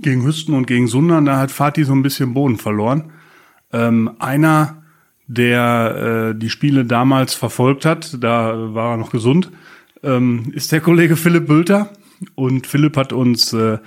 gegen 0.00 0.24
Hüsten 0.24 0.54
und 0.54 0.66
gegen 0.66 0.88
Sundern, 0.88 1.26
da 1.26 1.38
hat 1.38 1.52
Fatih 1.52 1.84
so 1.84 1.92
ein 1.92 2.02
bisschen 2.02 2.34
Boden 2.34 2.56
verloren. 2.56 3.12
Ähm, 3.72 4.10
einer, 4.18 4.82
der 5.28 6.32
äh, 6.34 6.38
die 6.38 6.50
Spiele 6.50 6.84
damals 6.84 7.34
verfolgt 7.34 7.84
hat, 7.84 8.16
da 8.20 8.74
war 8.74 8.92
er 8.92 8.96
noch 8.96 9.10
gesund, 9.10 9.52
ähm, 10.02 10.52
ist 10.54 10.72
der 10.72 10.80
Kollege 10.80 11.16
Philipp 11.16 11.46
Bülter. 11.46 11.90
Und 12.34 12.66
Philipp 12.66 12.96
hat 12.96 13.12
uns 13.12 13.52
äh, 13.52 13.78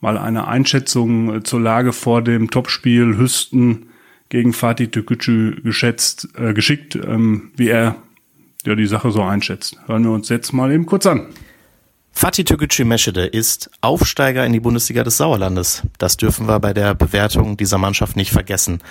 mal 0.00 0.18
eine 0.18 0.48
Einschätzung 0.48 1.36
äh, 1.36 1.42
zur 1.42 1.60
Lage 1.60 1.92
vor 1.92 2.22
dem 2.22 2.50
Topspiel 2.50 3.16
Hüsten 3.16 3.86
gegen 4.28 4.52
Fatih 4.52 4.88
Tükücü 4.88 5.62
geschätzt, 5.62 6.28
äh, 6.36 6.52
geschickt, 6.52 6.96
ähm, 6.96 7.50
wie 7.56 7.68
er 7.68 7.96
ja 8.66 8.74
die 8.74 8.86
Sache 8.86 9.10
so 9.10 9.22
einschätzt. 9.22 9.78
Hören 9.86 10.04
wir 10.04 10.10
uns 10.10 10.28
jetzt 10.28 10.52
mal 10.52 10.72
eben 10.72 10.86
kurz 10.86 11.06
an. 11.06 11.26
Fatih 12.20 12.42
Türkgücü 12.42 12.84
Meschede 12.84 13.26
ist 13.26 13.70
Aufsteiger 13.80 14.44
in 14.44 14.52
die 14.52 14.58
Bundesliga 14.58 15.04
des 15.04 15.18
Sauerlandes. 15.18 15.84
Das 15.98 16.16
dürfen 16.16 16.48
wir 16.48 16.58
bei 16.58 16.74
der 16.74 16.96
Bewertung 16.96 17.56
dieser 17.56 17.78
Mannschaft 17.78 18.16
nicht 18.16 18.32
vergessen. 18.32 18.82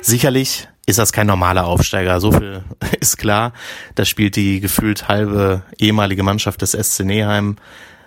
Sicherlich 0.00 0.66
ist 0.84 0.98
das 0.98 1.12
kein 1.12 1.28
normaler 1.28 1.66
Aufsteiger, 1.66 2.18
so 2.18 2.32
viel 2.32 2.64
ist 3.00 3.18
klar. 3.18 3.52
Da 3.94 4.04
spielt 4.04 4.34
die 4.34 4.58
gefühlt 4.58 5.06
halbe 5.06 5.62
ehemalige 5.78 6.24
Mannschaft 6.24 6.60
des 6.60 6.72
SC 6.72 7.04
Neheim. 7.04 7.54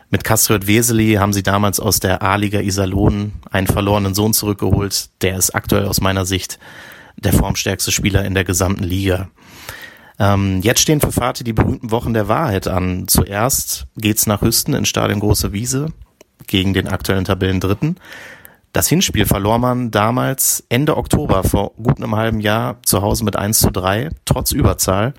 Mit 0.10 0.26
Kastriot 0.26 0.68
Weseli 0.68 1.14
haben 1.14 1.32
sie 1.32 1.44
damals 1.44 1.80
aus 1.80 2.02
der 2.02 2.22
A-Liga 2.22 2.60
Iserlohn 2.60 3.32
einen 3.52 3.68
verlorenen 3.68 4.14
Sohn 4.14 4.34
zurückgeholt. 4.34 5.08
Der 5.22 5.38
ist 5.38 5.56
aktuell 5.56 5.86
aus 5.86 6.02
meiner 6.02 6.26
Sicht 6.26 6.60
der 7.16 7.32
formstärkste 7.32 7.94
Spieler 7.94 8.26
in 8.26 8.34
der 8.34 8.44
gesamten 8.44 8.84
Liga. 8.84 9.30
Ähm, 10.20 10.62
jetzt 10.62 10.82
stehen 10.82 11.02
für 11.02 11.12
Fatih 11.12 11.44
die 11.44 11.54
berühmten 11.54 11.92
Wochen 11.92 12.14
der 12.14 12.28
Wahrheit 12.28 12.68
an. 12.68 13.08
Zuerst 13.08 13.88
geht's 13.98 14.28
nach 14.28 14.42
Hüsten 14.42 14.74
in 14.74 14.86
Stadion 14.86 15.20
Große 15.20 15.52
Wiese 15.52 15.88
gegen 16.48 16.74
den 16.74 16.88
aktuellen 16.88 17.26
Tabellendritten. 17.26 17.98
Das 18.72 18.88
Hinspiel 18.88 19.26
verlor 19.26 19.58
man 19.58 19.92
damals 19.92 20.66
Ende 20.68 20.98
Oktober 20.98 21.44
vor 21.44 21.72
gut 21.76 21.98
einem 21.98 22.16
halben 22.16 22.40
Jahr 22.42 22.78
zu 22.84 23.02
Hause 23.02 23.24
mit 23.24 23.38
1 23.38 23.60
zu 23.60 23.72
3, 23.72 24.10
trotz 24.26 24.52
Überzahl, 24.52 25.14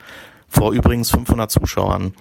vor 0.48 0.72
übrigens 0.72 1.10
500 1.10 1.50
Zuschauern. 1.50 2.12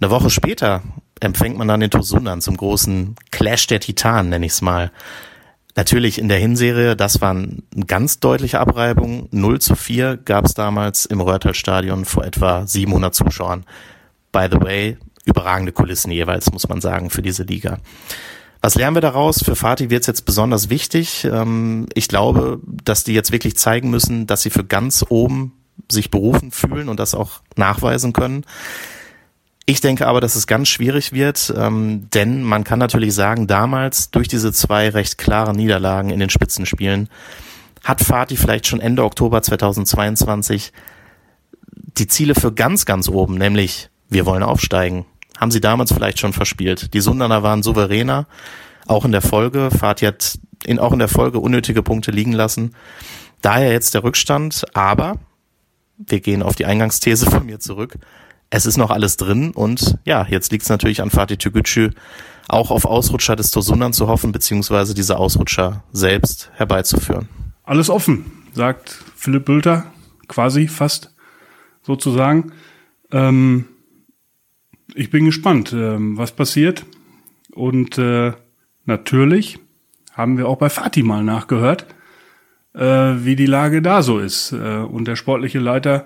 Eine 0.00 0.10
Woche 0.10 0.30
später 0.30 0.82
empfängt 1.20 1.58
man 1.58 1.68
dann 1.68 1.80
den 1.80 1.90
Tosundan 1.90 2.40
zum 2.40 2.56
großen 2.56 3.14
Clash 3.30 3.66
der 3.66 3.80
Titanen, 3.80 4.30
nenne 4.30 4.46
ich 4.46 4.52
es 4.52 4.62
mal. 4.62 4.90
Natürlich 5.76 6.18
in 6.18 6.28
der 6.28 6.38
Hinserie, 6.38 6.96
das 6.96 7.20
war 7.20 7.30
eine 7.30 7.62
ganz 7.86 8.18
deutliche 8.18 8.60
Abreibung. 8.60 9.28
0 9.30 9.60
zu 9.60 9.76
4 9.76 10.16
gab 10.16 10.44
es 10.44 10.54
damals 10.54 11.06
im 11.06 11.20
Röhrtal-Stadion 11.20 12.04
vor 12.04 12.24
etwa 12.24 12.66
700 12.66 13.14
Zuschauern. 13.14 13.64
By 14.32 14.48
the 14.50 14.60
way, 14.60 14.98
überragende 15.24 15.72
Kulissen 15.72 16.10
jeweils, 16.10 16.52
muss 16.52 16.68
man 16.68 16.80
sagen, 16.80 17.10
für 17.10 17.22
diese 17.22 17.44
Liga. 17.44 17.78
Was 18.60 18.74
lernen 18.74 18.96
wir 18.96 19.00
daraus? 19.00 19.42
Für 19.42 19.56
Fatih 19.56 19.90
wird 19.90 20.02
es 20.02 20.06
jetzt 20.06 20.26
besonders 20.26 20.68
wichtig. 20.68 21.24
Ähm, 21.24 21.86
ich 21.94 22.08
glaube, 22.08 22.60
dass 22.84 23.04
die 23.04 23.14
jetzt 23.14 23.32
wirklich 23.32 23.56
zeigen 23.56 23.90
müssen, 23.90 24.26
dass 24.26 24.42
sie 24.42 24.50
für 24.50 24.64
ganz 24.64 25.04
oben 25.08 25.52
sich 25.90 26.10
berufen 26.10 26.50
fühlen 26.50 26.88
und 26.88 27.00
das 27.00 27.14
auch 27.14 27.40
nachweisen 27.56 28.12
können. 28.12 28.44
Ich 29.70 29.80
denke 29.80 30.08
aber, 30.08 30.20
dass 30.20 30.34
es 30.34 30.48
ganz 30.48 30.66
schwierig 30.66 31.12
wird, 31.12 31.54
ähm, 31.56 32.10
denn 32.10 32.42
man 32.42 32.64
kann 32.64 32.80
natürlich 32.80 33.14
sagen, 33.14 33.46
damals 33.46 34.10
durch 34.10 34.26
diese 34.26 34.52
zwei 34.52 34.88
recht 34.88 35.16
klaren 35.16 35.54
Niederlagen 35.54 36.10
in 36.10 36.18
den 36.18 36.28
Spitzenspielen 36.28 37.08
hat 37.84 38.00
Fatih 38.00 38.36
vielleicht 38.36 38.66
schon 38.66 38.80
Ende 38.80 39.04
Oktober 39.04 39.40
2022 39.40 40.72
die 41.70 42.08
Ziele 42.08 42.34
für 42.34 42.52
ganz, 42.52 42.84
ganz 42.84 43.08
oben, 43.08 43.36
nämlich 43.38 43.90
wir 44.08 44.26
wollen 44.26 44.42
aufsteigen, 44.42 45.06
haben 45.38 45.52
sie 45.52 45.60
damals 45.60 45.92
vielleicht 45.92 46.18
schon 46.18 46.32
verspielt. 46.32 46.92
Die 46.92 47.00
Sundaner 47.00 47.44
waren 47.44 47.62
souveräner, 47.62 48.26
auch 48.88 49.04
in 49.04 49.12
der 49.12 49.22
Folge. 49.22 49.70
Fatih 49.70 50.08
hat 50.08 50.40
in, 50.64 50.80
auch 50.80 50.92
in 50.92 50.98
der 50.98 51.06
Folge 51.06 51.38
unnötige 51.38 51.84
Punkte 51.84 52.10
liegen 52.10 52.32
lassen. 52.32 52.74
Daher 53.40 53.70
jetzt 53.70 53.94
der 53.94 54.02
Rückstand, 54.02 54.64
aber 54.74 55.18
wir 55.96 56.18
gehen 56.18 56.42
auf 56.42 56.56
die 56.56 56.66
Eingangsthese 56.66 57.30
von 57.30 57.46
mir 57.46 57.60
zurück. 57.60 57.98
Es 58.50 58.66
ist 58.66 58.76
noch 58.76 58.90
alles 58.90 59.16
drin 59.16 59.52
und 59.52 59.96
ja, 60.04 60.26
jetzt 60.28 60.50
liegt 60.50 60.64
es 60.64 60.68
natürlich 60.68 61.00
an 61.02 61.10
Fatih 61.10 61.36
Tügücü, 61.36 61.90
auch 62.48 62.72
auf 62.72 62.84
Ausrutscher 62.84 63.36
des 63.36 63.52
Tosundan 63.52 63.92
zu 63.92 64.08
hoffen, 64.08 64.32
beziehungsweise 64.32 64.92
diese 64.92 65.18
Ausrutscher 65.18 65.84
selbst 65.92 66.50
herbeizuführen. 66.54 67.28
Alles 67.62 67.88
offen, 67.88 68.24
sagt 68.52 69.04
Philipp 69.14 69.44
Bülter, 69.44 69.86
quasi 70.26 70.66
fast 70.66 71.14
sozusagen. 71.82 72.52
Ähm, 73.12 73.66
ich 74.94 75.10
bin 75.10 75.26
gespannt, 75.26 75.72
ähm, 75.72 76.18
was 76.18 76.32
passiert. 76.32 76.84
Und 77.52 77.98
äh, 77.98 78.32
natürlich 78.84 79.60
haben 80.12 80.38
wir 80.38 80.48
auch 80.48 80.58
bei 80.58 80.70
Fatih 80.70 81.04
mal 81.04 81.22
nachgehört, 81.22 81.86
äh, 82.74 82.80
wie 82.80 83.36
die 83.36 83.46
Lage 83.46 83.80
da 83.80 84.02
so 84.02 84.18
ist. 84.18 84.50
Äh, 84.50 84.78
und 84.78 85.06
der 85.06 85.14
sportliche 85.14 85.60
Leiter 85.60 86.04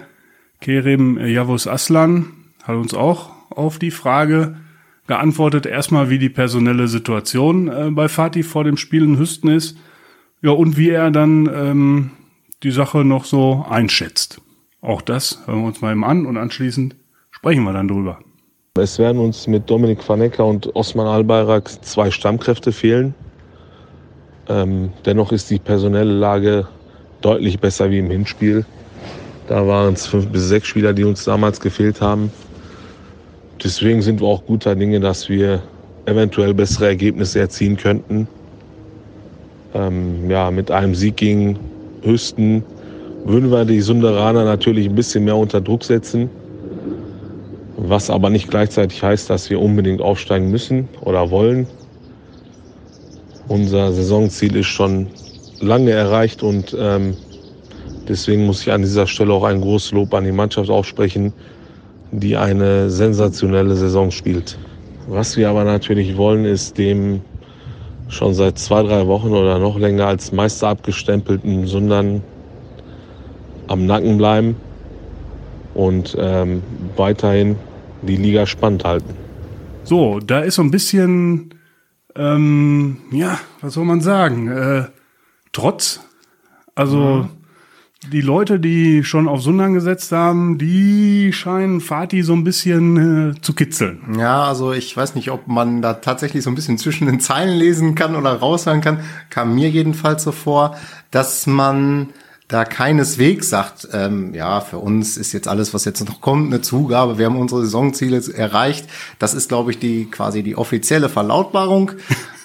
Kerem 0.61 1.19
Javus 1.19 1.67
Aslan 1.67 2.27
hat 2.63 2.77
uns 2.77 2.95
auch 2.95 3.31
auf 3.51 3.79
die 3.79 3.91
Frage 3.91 4.57
geantwortet, 5.07 5.67
erstmal 5.67 6.11
wie 6.11 6.19
die 6.19 6.31
personelle 6.31 6.89
Situation 6.89 7.69
äh, 7.69 7.91
bei 7.91 8.09
Fatih 8.09 8.43
vor 8.43 8.65
dem 8.65 8.77
Spiel 8.77 9.05
in 9.05 9.19
Hüsten 9.19 9.51
ist, 9.51 9.77
ja, 10.43 10.51
und 10.51 10.77
wie 10.77 10.91
er 10.91 11.11
dann 11.11 11.51
ähm, 11.55 12.11
die 12.63 12.71
Sache 12.71 13.05
noch 13.05 13.25
so 13.25 13.65
einschätzt. 13.69 14.41
Auch 14.81 15.03
das 15.03 15.47
hören 15.47 15.61
wir 15.61 15.67
uns 15.67 15.81
mal 15.81 15.93
eben 15.93 16.05
an 16.05 16.27
und 16.27 16.37
anschließend 16.37 16.97
sprechen 17.31 17.65
wir 17.65 17.73
dann 17.73 17.89
drüber. 17.89 18.19
Es 18.77 18.99
werden 18.99 19.19
uns 19.19 19.47
mit 19.47 19.71
Dominik 19.71 20.07
Vanecker 20.07 20.45
und 20.45 20.75
Osman 20.75 21.07
Albayrak 21.07 21.71
zwei 21.85 22.11
Stammkräfte 22.11 22.73
fehlen. 22.73 23.15
Ähm, 24.49 24.93
dennoch 25.07 25.33
ist 25.33 25.51
die 25.51 25.59
personelle 25.59 26.13
Lage 26.13 26.67
deutlich 27.21 27.61
besser 27.61 27.91
wie 27.91 28.01
im 28.01 28.11
Hinspiel. 28.11 28.67
Da 29.47 29.67
waren 29.67 29.95
es 29.95 30.07
fünf 30.07 30.27
bis 30.29 30.49
sechs 30.49 30.69
Spieler, 30.69 30.93
die 30.93 31.05
uns 31.05 31.25
damals 31.25 31.61
gefehlt 31.61 32.01
haben. 32.01 32.31
Deswegen 33.63 34.01
sind 34.03 34.21
wir 34.21 34.27
auch 34.27 34.45
guter 34.47 34.75
Dinge, 34.75 35.01
dass 35.01 35.29
wir 35.29 35.63
eventuell 36.07 36.55
bessere 36.55 36.87
Ergebnisse 36.87 37.41
erzielen 37.41 37.77
könnten. 37.77 38.27
Ähm, 39.75 40.31
ja, 40.31 40.51
mit 40.51 40.71
einem 40.71 40.95
Sieg 40.95 41.17
gegen 41.17 41.59
Hüsten 42.03 42.63
würden 43.25 43.51
wir 43.51 43.65
die 43.65 43.81
Sunderaner 43.81 44.45
natürlich 44.45 44.87
ein 44.89 44.95
bisschen 44.95 45.25
mehr 45.25 45.37
unter 45.37 45.61
Druck 45.61 45.85
setzen. 45.85 46.31
Was 47.77 48.09
aber 48.09 48.31
nicht 48.31 48.49
gleichzeitig 48.51 49.03
heißt, 49.03 49.29
dass 49.29 49.51
wir 49.51 49.61
unbedingt 49.61 50.01
aufsteigen 50.01 50.51
müssen 50.51 50.89
oder 51.01 51.31
wollen. 51.31 51.67
Unser 53.49 53.93
Saisonziel 53.93 54.57
ist 54.57 54.67
schon 54.67 55.09
lange 55.61 55.91
erreicht 55.91 56.43
und 56.43 56.75
ähm, 56.79 57.17
deswegen 58.09 58.47
muss 58.47 58.63
ich 58.63 58.73
an 58.73 58.83
dieser 58.83 59.07
Stelle 59.07 59.33
auch 59.33 59.45
ein 59.45 59.61
großes 59.61 59.93
Lob 59.93 60.15
an 60.15 60.25
die 60.25 60.33
Mannschaft 60.33 60.71
aussprechen, 60.71 61.33
die 62.13 62.37
eine 62.37 62.91
sensationelle 62.91 63.75
Saison 63.75 64.11
spielt. 64.11 64.59
Was 65.09 65.37
wir 65.37 65.51
aber 65.51 65.65
natürlich 65.65 66.17
wollen, 66.17 66.45
ist 66.45 66.79
dem 66.79 67.21
schon 68.09 68.35
seit 68.35 68.59
zwei, 68.59 68.83
drei 68.83 69.07
Wochen 69.07 69.29
oder 69.29 69.59
noch 69.59 69.79
länger 69.79 70.07
als 70.07 70.33
Meister 70.33 70.69
abgestempelten 70.69 71.67
Sundern 71.67 72.23
am 73.67 73.87
Nacken 73.87 74.17
bleiben 74.19 74.57
und 75.75 76.17
ähm, 76.19 76.63
weiterhin 76.97 77.57
die 78.03 78.17
Liga 78.17 78.47
spannend 78.47 78.85
halten. 78.85 79.15
So, 79.85 80.21
da 80.21 80.41
ist 80.41 80.55
so 80.55 80.63
ein 80.63 80.71
bisschen, 80.71 81.55
ähm, 82.15 82.99
ja, 83.11 83.39
was 83.61 83.75
soll 83.75 83.85
man 83.85 84.01
sagen, 84.01 84.49
äh, 84.49 84.85
Trotz. 85.53 86.01
Also 86.75 86.99
mhm 86.99 87.44
die 88.13 88.21
Leute, 88.21 88.61
die 88.61 89.05
schon 89.05 89.29
auf 89.29 89.43
Sundern 89.43 89.75
gesetzt 89.75 90.13
haben, 90.13 90.59
die 90.59 91.33
scheinen 91.33 91.81
Fatih 91.81 92.23
so 92.23 92.33
ein 92.33 92.45
bisschen 92.45 93.33
äh, 93.33 93.41
zu 93.41 93.55
kitzeln. 93.55 94.17
Ja, 94.19 94.45
also 94.45 94.73
ich 94.73 94.97
weiß 94.97 95.15
nicht, 95.15 95.31
ob 95.31 95.49
man 95.49 95.83
da 95.83 95.95
tatsächlich 95.95 96.45
so 96.45 96.51
ein 96.51 96.55
bisschen 96.55 96.79
zwischen 96.79 97.07
den 97.07 97.21
Zeilen 97.21 97.57
lesen 97.57 97.95
kann 97.95 98.17
oder 98.17 98.35
raushören 98.35 98.81
kann. 98.81 99.01
Kam 99.31 99.55
mir 99.55 99.71
jedenfalls 99.71 100.25
so 100.25 100.33
vor, 100.33 100.77
dass 101.11 101.47
man 101.47 102.09
da 102.49 102.65
keineswegs 102.65 103.49
sagt, 103.49 103.89
ähm, 103.93 104.35
ja, 104.35 104.61
für 104.61 104.79
uns 104.79 105.17
ist 105.17 105.33
jetzt 105.33 105.49
alles, 105.49 105.73
was 105.73 105.87
jetzt 105.87 106.07
noch 106.07 106.21
kommt, 106.21 106.53
eine 106.53 106.61
Zugabe. 106.61 107.19
Wir 107.19 107.27
haben 107.27 107.39
unsere 107.39 107.63
Saisonziele 107.63 108.23
erreicht. 108.35 108.87
Das 109.19 109.33
ist, 109.33 109.49
glaube 109.49 109.71
ich, 109.71 109.79
die 109.79 110.11
quasi 110.11 110.43
die 110.43 110.57
offizielle 110.57 111.09
Verlautbarung. 111.09 111.93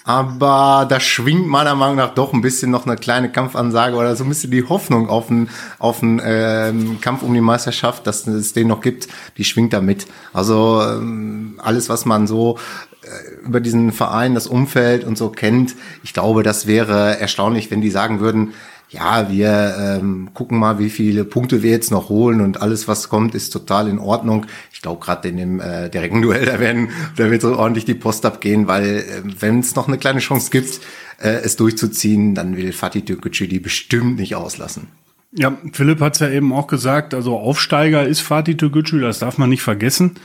Aber 0.04 0.86
da 0.88 0.98
schwingt 0.98 1.46
meiner 1.46 1.74
Meinung 1.74 1.96
nach 1.96 2.14
doch 2.14 2.32
ein 2.32 2.40
bisschen 2.40 2.70
noch 2.70 2.86
eine 2.86 2.96
kleine 2.96 3.30
Kampfansage 3.30 3.96
oder 3.96 4.16
so 4.16 4.24
ein 4.24 4.28
bisschen 4.28 4.50
die 4.50 4.64
Hoffnung 4.64 5.08
auf 5.08 5.30
einen, 5.30 5.50
auf 5.78 6.02
einen 6.02 6.20
ähm, 6.24 7.00
Kampf 7.00 7.22
um 7.22 7.34
die 7.34 7.40
Meisterschaft, 7.40 8.06
dass 8.06 8.26
es 8.26 8.52
den 8.52 8.68
noch 8.68 8.80
gibt, 8.80 9.08
die 9.36 9.44
schwingt 9.44 9.72
da 9.72 9.80
mit. 9.80 10.06
Also 10.32 10.82
ähm, 10.82 11.58
alles, 11.62 11.88
was 11.88 12.06
man 12.06 12.26
so 12.26 12.58
äh, 13.02 13.44
über 13.44 13.60
diesen 13.60 13.92
Verein, 13.92 14.34
das 14.34 14.46
Umfeld 14.46 15.04
und 15.04 15.18
so 15.18 15.28
kennt, 15.28 15.76
ich 16.02 16.14
glaube, 16.14 16.42
das 16.42 16.66
wäre 16.66 17.18
erstaunlich, 17.20 17.70
wenn 17.70 17.80
die 17.80 17.90
sagen 17.90 18.20
würden, 18.20 18.54
ja, 18.90 19.30
wir 19.30 19.76
ähm, 19.78 20.30
gucken 20.34 20.58
mal, 20.58 20.80
wie 20.80 20.90
viele 20.90 21.24
Punkte 21.24 21.62
wir 21.62 21.70
jetzt 21.70 21.92
noch 21.92 22.08
holen 22.08 22.40
und 22.40 22.60
alles, 22.60 22.88
was 22.88 23.08
kommt, 23.08 23.36
ist 23.36 23.50
total 23.50 23.88
in 23.88 24.00
Ordnung. 24.00 24.46
Ich 24.72 24.82
glaube, 24.82 25.04
gerade 25.04 25.28
in 25.28 25.36
dem 25.36 25.60
äh, 25.60 25.88
direkten 25.88 26.22
Duell, 26.22 26.44
da 26.46 26.58
werden, 26.58 26.90
da 27.16 27.30
wird 27.30 27.42
so 27.42 27.56
ordentlich 27.56 27.84
die 27.84 27.94
Post 27.94 28.26
abgehen, 28.26 28.66
weil 28.66 28.84
äh, 28.84 29.22
wenn 29.38 29.60
es 29.60 29.76
noch 29.76 29.86
eine 29.86 29.96
kleine 29.96 30.18
Chance 30.18 30.50
gibt, 30.50 30.80
äh, 31.18 31.28
es 31.28 31.54
durchzuziehen, 31.54 32.34
dann 32.34 32.56
will 32.56 32.72
Fatih 32.72 33.02
Türkgücü 33.02 33.46
die 33.46 33.60
bestimmt 33.60 34.18
nicht 34.18 34.34
auslassen. 34.34 34.88
Ja, 35.32 35.56
Philipp 35.72 36.00
hat 36.00 36.14
es 36.14 36.20
ja 36.20 36.28
eben 36.28 36.52
auch 36.52 36.66
gesagt, 36.66 37.14
also 37.14 37.38
Aufsteiger 37.38 38.04
ist 38.04 38.20
Fatih 38.20 38.56
Türkgücü, 38.56 39.00
das 39.00 39.20
darf 39.20 39.38
man 39.38 39.50
nicht 39.50 39.62
vergessen. 39.62 40.16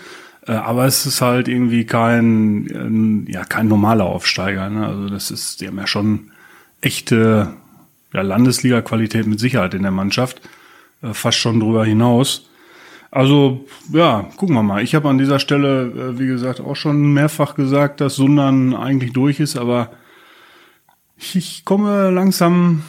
Äh, 0.47 0.53
aber 0.53 0.85
es 0.85 1.05
ist 1.05 1.21
halt 1.21 1.47
irgendwie 1.47 1.85
kein, 1.85 3.25
äh, 3.27 3.31
ja, 3.31 3.43
kein 3.43 3.67
normaler 3.67 4.05
Aufsteiger. 4.05 4.67
Ne? 4.71 4.87
Also 4.87 5.07
das 5.07 5.29
ist, 5.29 5.61
die 5.61 5.67
haben 5.67 5.77
ja 5.77 5.85
schon 5.85 6.31
echte 6.81 7.53
ja, 8.15 8.21
Landesliga-Qualität 8.21 9.27
mit 9.27 9.41
Sicherheit 9.41 9.73
in 9.73 9.81
der 9.83 9.91
Mannschaft, 9.91 10.41
äh, 11.01 11.13
fast 11.13 11.37
schon 11.37 11.59
drüber 11.59 11.83
hinaus. 11.85 12.49
Also 13.11 13.65
ja, 13.91 14.29
gucken 14.37 14.55
wir 14.55 14.63
mal. 14.63 14.83
Ich 14.83 14.95
habe 14.95 15.09
an 15.09 15.17
dieser 15.17 15.39
Stelle, 15.39 15.83
äh, 16.15 16.19
wie 16.19 16.27
gesagt, 16.27 16.61
auch 16.61 16.75
schon 16.75 17.13
mehrfach 17.13 17.55
gesagt, 17.55 17.99
dass 17.99 18.15
Sundern 18.15 18.73
eigentlich 18.73 19.11
durch 19.11 19.41
ist, 19.41 19.57
aber 19.57 19.91
ich 21.17 21.65
komme 21.65 22.09
langsam 22.09 22.83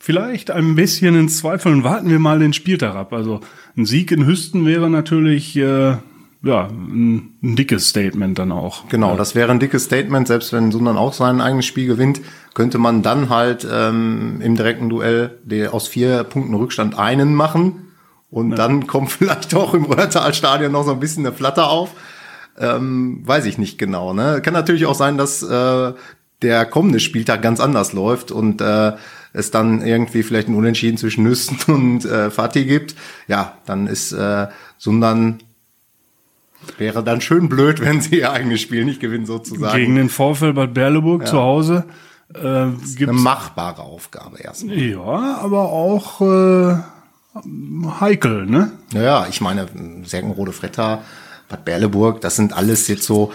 vielleicht 0.00 0.50
ein 0.50 0.74
bisschen 0.74 1.16
ins 1.16 1.38
Zweifeln. 1.38 1.84
Warten 1.84 2.08
wir 2.08 2.18
mal 2.18 2.38
den 2.38 2.54
Spieltag 2.54 2.94
ab. 2.94 3.12
Also 3.12 3.40
ein 3.76 3.84
Sieg 3.84 4.10
in 4.10 4.26
Hüsten 4.26 4.64
wäre 4.64 4.88
natürlich 4.88 5.54
äh, 5.56 5.96
ja, 6.42 6.66
ein, 6.66 7.34
ein, 7.42 7.56
dickes 7.56 7.88
Statement 7.88 8.38
dann 8.38 8.50
auch. 8.50 8.88
Genau, 8.88 9.16
das 9.16 9.34
wäre 9.34 9.52
ein 9.52 9.60
dickes 9.60 9.84
Statement, 9.84 10.26
selbst 10.26 10.52
wenn 10.52 10.72
Sundern 10.72 10.96
auch 10.96 11.12
sein 11.12 11.40
eigenes 11.40 11.66
Spiel 11.66 11.86
gewinnt, 11.86 12.20
könnte 12.54 12.78
man 12.78 13.02
dann 13.02 13.28
halt 13.28 13.66
ähm, 13.70 14.40
im 14.42 14.56
direkten 14.56 14.88
Duell 14.88 15.38
der 15.44 15.72
aus 15.72 15.86
vier 15.86 16.24
Punkten 16.24 16.54
Rückstand 16.54 16.98
einen 16.98 17.34
machen. 17.34 17.92
Und 18.30 18.50
ja. 18.50 18.56
dann 18.56 18.86
kommt 18.86 19.12
vielleicht 19.12 19.54
auch 19.54 19.74
im 19.74 19.84
Röhrtalstadion 19.84 20.72
noch 20.72 20.84
so 20.84 20.92
ein 20.92 21.00
bisschen 21.00 21.24
eine 21.24 21.34
Flatter 21.34 21.70
auf. 21.70 21.90
Ähm, 22.58 23.22
weiß 23.24 23.46
ich 23.46 23.56
nicht 23.56 23.78
genau. 23.78 24.12
Ne? 24.12 24.40
Kann 24.42 24.52
natürlich 24.52 24.86
auch 24.86 24.94
sein, 24.94 25.16
dass 25.16 25.42
äh, 25.42 25.92
der 26.42 26.66
kommende 26.66 26.98
Spieltag 26.98 27.40
ganz 27.40 27.60
anders 27.60 27.92
läuft 27.92 28.32
und 28.32 28.60
äh, 28.60 28.92
es 29.32 29.50
dann 29.50 29.80
irgendwie 29.80 30.22
vielleicht 30.22 30.48
ein 30.48 30.54
Unentschieden 30.54 30.98
zwischen 30.98 31.22
Nüsten 31.22 31.58
und 31.74 32.04
äh, 32.04 32.30
Fatih 32.30 32.64
gibt. 32.64 32.96
Ja, 33.28 33.58
dann 33.64 33.86
ist 33.86 34.12
äh, 34.12 34.48
Sundern 34.76 35.38
Wäre 36.78 37.02
dann 37.02 37.20
schön 37.20 37.48
blöd, 37.48 37.80
wenn 37.80 38.00
sie 38.00 38.20
ihr 38.20 38.32
eigenes 38.32 38.60
Spiel 38.60 38.84
nicht 38.84 39.00
gewinnen, 39.00 39.26
sozusagen. 39.26 39.76
Gegen 39.76 39.96
den 39.96 40.08
VfL 40.08 40.52
Bad 40.52 40.74
Berleburg 40.74 41.22
ja. 41.22 41.26
zu 41.26 41.38
Hause. 41.38 41.84
Äh, 42.34 42.70
gibt's 42.70 43.02
eine 43.02 43.12
machbare 43.12 43.82
Aufgabe 43.82 44.38
erstmal. 44.38 44.78
Ja, 44.78 45.38
aber 45.40 45.70
auch 45.70 46.20
äh, 46.20 46.76
heikel, 48.00 48.46
ne? 48.46 48.72
Naja, 48.92 49.26
ich 49.28 49.40
meine, 49.40 49.66
Sergenrode 50.04 50.52
Fretter, 50.52 51.02
Bad 51.48 51.64
Berleburg, 51.64 52.20
das 52.20 52.36
sind 52.36 52.52
alles 52.52 52.88
jetzt 52.88 53.04
so 53.04 53.32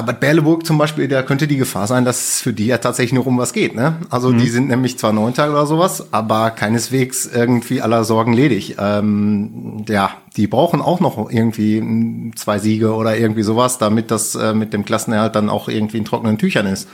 Bad 0.00 0.20
Berleburg 0.20 0.64
zum 0.64 0.78
Beispiel, 0.78 1.06
da 1.06 1.22
könnte 1.22 1.46
die 1.46 1.58
Gefahr 1.58 1.86
sein, 1.86 2.06
dass 2.06 2.28
es 2.28 2.40
für 2.40 2.54
die 2.54 2.64
ja 2.64 2.78
tatsächlich 2.78 3.12
nur 3.12 3.26
um 3.26 3.36
was 3.36 3.52
geht. 3.52 3.74
Ne? 3.74 3.96
Also 4.08 4.30
mhm. 4.30 4.38
die 4.38 4.48
sind 4.48 4.68
nämlich 4.68 4.98
zwar 4.98 5.12
Neunter 5.12 5.50
oder 5.50 5.66
sowas, 5.66 6.14
aber 6.14 6.50
keineswegs 6.50 7.26
irgendwie 7.26 7.82
aller 7.82 8.04
Sorgen 8.04 8.32
ledig. 8.32 8.76
Ähm, 8.78 9.84
ja, 9.86 10.12
die 10.38 10.46
brauchen 10.46 10.80
auch 10.80 11.00
noch 11.00 11.30
irgendwie 11.30 12.32
zwei 12.36 12.58
Siege 12.58 12.94
oder 12.94 13.18
irgendwie 13.18 13.42
sowas, 13.42 13.76
damit 13.76 14.10
das 14.10 14.34
äh, 14.34 14.54
mit 14.54 14.72
dem 14.72 14.86
Klassenerhalt 14.86 15.34
dann 15.34 15.50
auch 15.50 15.68
irgendwie 15.68 15.98
in 15.98 16.06
trockenen 16.06 16.38
Tüchern 16.38 16.66
ist. 16.66 16.88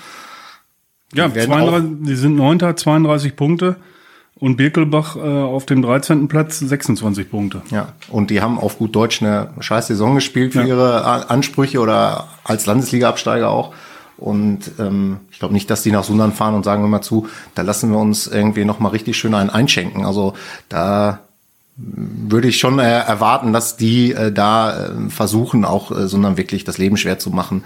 Ja, 1.15 1.29
die, 1.29 1.39
32, 1.39 1.91
die 2.01 2.17
sind 2.17 2.35
Neunter, 2.35 2.75
32 2.75 3.37
Punkte. 3.37 3.77
Und 4.41 4.57
Birkelbach 4.57 5.17
äh, 5.17 5.21
auf 5.21 5.67
dem 5.67 5.83
13. 5.83 6.29
Platz 6.29 6.61
26 6.61 7.29
Punkte. 7.31 7.63
Ja, 7.71 7.89
und 8.09 8.31
die 8.31 8.41
haben 8.41 8.59
auf 8.59 8.79
gut 8.79 8.95
Deutsch 8.95 9.21
eine 9.21 9.49
scheiß 9.59 9.89
Saison 9.89 10.15
gespielt 10.15 10.53
für 10.53 10.61
Ja. 10.61 10.67
ihre 10.67 11.05
A- 11.05 11.23
Ansprüche 11.23 11.81
oder 11.81 12.29
als 12.45 12.67
Landesliga-Absteiger 12.67 13.51
auch. 13.51 13.75
Und 14.17 14.73
ähm, 14.79 15.19
ich 15.31 15.39
glaube 15.39 15.55
nicht, 15.55 15.71
dass 15.71 15.83
die 15.83 15.91
nach 15.93 16.05
Sundern 16.05 16.33
fahren 16.33 16.55
und 16.55 16.65
sagen 16.65 16.83
wir 16.83 16.89
mal 16.89 17.03
zu, 17.03 17.29
da 17.55 17.63
lassen 17.63 17.91
wir 17.91 17.99
uns 17.99 18.27
irgendwie 18.27 18.65
nochmal 18.65 18.93
richtig 18.93 19.17
schön 19.17 19.35
einen 19.35 19.51
einschenken. 19.51 20.05
Also 20.05 20.35
da 20.69 21.21
würde 21.77 22.49
ich 22.49 22.59
schon 22.59 22.81
äh, 22.81 22.99
erwarten, 23.01 23.53
dass 23.53 23.77
die 23.77 24.13
äh, 24.13 24.33
da 24.33 24.87
äh, 24.87 25.11
versuchen, 25.11 25.65
auch 25.65 25.93
äh, 25.93 26.09
Sundern 26.09 26.37
wirklich 26.37 26.65
das 26.65 26.79
Leben 26.79 26.97
schwer 26.97 27.21
zu 27.21 27.31
machen, 27.31 27.63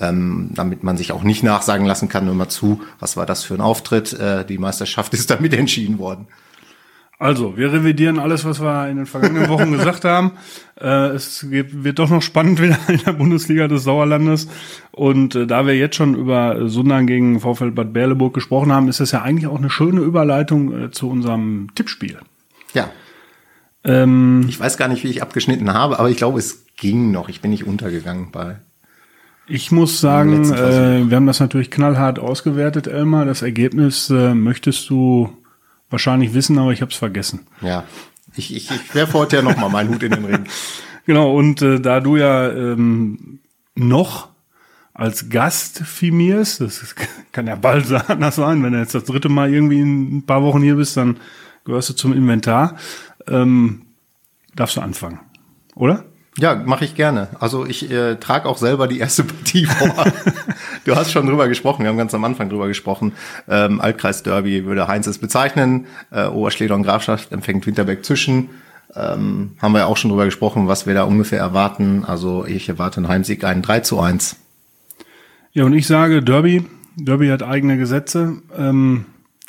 ähm, 0.00 0.50
damit 0.54 0.82
man 0.82 0.96
sich 0.96 1.12
auch 1.12 1.22
nicht 1.22 1.42
nachsagen 1.42 1.86
lassen 1.86 2.08
kann, 2.08 2.24
nur 2.24 2.34
mal 2.34 2.48
zu, 2.48 2.80
was 2.98 3.16
war 3.16 3.26
das 3.26 3.44
für 3.44 3.54
ein 3.54 3.60
Auftritt, 3.60 4.12
äh, 4.14 4.44
die 4.44 4.58
Meisterschaft 4.58 5.14
ist 5.14 5.30
damit 5.30 5.54
entschieden 5.54 5.98
worden. 5.98 6.26
Also, 7.18 7.58
wir 7.58 7.70
revidieren 7.70 8.18
alles, 8.18 8.46
was 8.46 8.62
wir 8.62 8.88
in 8.88 8.96
den 8.96 9.04
vergangenen 9.04 9.50
Wochen 9.50 9.72
gesagt 9.76 10.06
haben. 10.06 10.32
Äh, 10.80 11.08
es 11.08 11.50
wird 11.50 11.98
doch 11.98 12.08
noch 12.08 12.22
spannend 12.22 12.62
wieder 12.62 12.78
in 12.88 12.96
der 13.04 13.12
Bundesliga 13.12 13.68
des 13.68 13.84
Sauerlandes. 13.84 14.48
Und 14.90 15.34
äh, 15.34 15.46
da 15.46 15.66
wir 15.66 15.76
jetzt 15.76 15.96
schon 15.96 16.14
über 16.14 16.70
Sundern 16.70 17.06
gegen 17.06 17.40
VfL 17.40 17.72
Bad 17.72 17.92
Berleburg 17.92 18.32
gesprochen 18.32 18.72
haben, 18.72 18.88
ist 18.88 19.00
das 19.00 19.12
ja 19.12 19.20
eigentlich 19.20 19.48
auch 19.48 19.58
eine 19.58 19.68
schöne 19.68 20.00
Überleitung 20.00 20.84
äh, 20.84 20.90
zu 20.92 21.10
unserem 21.10 21.68
Tippspiel. 21.74 22.18
Ja, 22.72 22.90
Ähm, 23.84 24.46
ich 24.48 24.58
weiß 24.58 24.78
gar 24.78 24.88
nicht, 24.88 25.04
wie 25.04 25.08
ich 25.08 25.20
abgeschnitten 25.20 25.74
habe, 25.74 25.98
aber 25.98 26.08
ich 26.08 26.16
glaube, 26.16 26.38
es 26.38 26.64
ging 26.76 27.10
noch. 27.10 27.28
Ich 27.28 27.42
bin 27.42 27.50
nicht 27.50 27.66
untergegangen 27.66 28.30
bei. 28.32 28.56
Ich 29.46 29.72
muss 29.72 30.00
sagen, 30.00 30.52
äh, 30.52 31.08
wir 31.08 31.16
haben 31.16 31.26
das 31.26 31.40
natürlich 31.40 31.70
knallhart 31.70 32.18
ausgewertet, 32.18 32.86
Elmar. 32.86 33.24
Das 33.24 33.42
Ergebnis 33.42 34.08
äh, 34.10 34.34
möchtest 34.34 34.88
du 34.90 35.36
wahrscheinlich 35.90 36.34
wissen, 36.34 36.58
aber 36.58 36.72
ich 36.72 36.82
habe 36.82 36.92
es 36.92 36.96
vergessen. 36.96 37.40
Ja, 37.60 37.84
ich, 38.36 38.54
ich, 38.54 38.70
ich 38.70 38.94
werfe 38.94 39.14
heute 39.14 39.36
ja 39.36 39.42
noch 39.42 39.56
mal 39.56 39.68
meinen 39.68 39.90
Hut 39.90 40.02
in 40.02 40.12
den 40.12 40.24
Ring. 40.24 40.44
Genau, 41.06 41.34
und 41.34 41.60
äh, 41.62 41.80
da 41.80 41.98
du 41.98 42.16
ja 42.16 42.52
ähm, 42.52 43.40
noch 43.74 44.28
als 44.92 45.30
Gast 45.30 45.78
firmierst, 45.78 46.60
das 46.60 46.94
kann 47.32 47.46
ja 47.46 47.56
bald 47.56 47.90
anders 48.08 48.36
sein, 48.36 48.62
wenn 48.62 48.74
du 48.74 48.78
jetzt 48.78 48.94
das 48.94 49.04
dritte 49.04 49.28
Mal 49.28 49.52
irgendwie 49.52 49.80
in 49.80 50.18
ein 50.18 50.22
paar 50.26 50.42
Wochen 50.42 50.62
hier 50.62 50.76
bist, 50.76 50.96
dann 50.96 51.16
gehörst 51.64 51.88
du 51.88 51.94
zum 51.94 52.12
Inventar. 52.12 52.76
Ähm, 53.26 53.82
darfst 54.54 54.76
du 54.76 54.82
anfangen, 54.82 55.20
oder? 55.74 56.04
Ja, 56.38 56.54
mache 56.54 56.84
ich 56.84 56.94
gerne. 56.94 57.28
Also 57.40 57.66
ich 57.66 57.90
äh, 57.90 58.16
trage 58.16 58.48
auch 58.48 58.56
selber 58.56 58.86
die 58.86 58.98
erste 58.98 59.24
Partie 59.24 59.66
vor. 59.66 60.04
du 60.84 60.96
hast 60.96 61.10
schon 61.12 61.26
drüber 61.26 61.48
gesprochen, 61.48 61.82
wir 61.82 61.88
haben 61.88 61.98
ganz 61.98 62.14
am 62.14 62.24
Anfang 62.24 62.48
drüber 62.48 62.68
gesprochen. 62.68 63.12
Ähm, 63.48 63.80
Altkreis 63.80 64.22
Derby 64.22 64.64
würde 64.64 64.88
Heinz 64.88 65.06
es 65.06 65.18
bezeichnen. 65.18 65.86
Äh, 66.10 66.26
Oberschleder 66.26 66.74
und 66.74 66.82
Grafschaft 66.82 67.32
empfängt 67.32 67.66
Winterberg 67.66 68.04
zwischen. 68.04 68.50
Ähm, 68.94 69.52
haben 69.60 69.72
wir 69.72 69.86
auch 69.86 69.96
schon 69.96 70.10
drüber 70.10 70.24
gesprochen, 70.24 70.66
was 70.66 70.86
wir 70.86 70.94
da 70.94 71.04
ungefähr 71.04 71.38
erwarten. 71.38 72.04
Also 72.04 72.44
ich 72.44 72.68
erwarte 72.68 72.98
einen 72.98 73.08
Heimsieg, 73.08 73.44
einen 73.44 73.62
3 73.62 73.80
zu 73.80 74.00
1. 74.00 74.36
Ja, 75.52 75.64
und 75.64 75.74
ich 75.74 75.86
sage 75.86 76.22
Derby. 76.22 76.64
Derby 76.96 77.28
hat 77.28 77.42
eigene 77.42 77.76
Gesetze. 77.76 78.42
Ähm, 78.56 79.06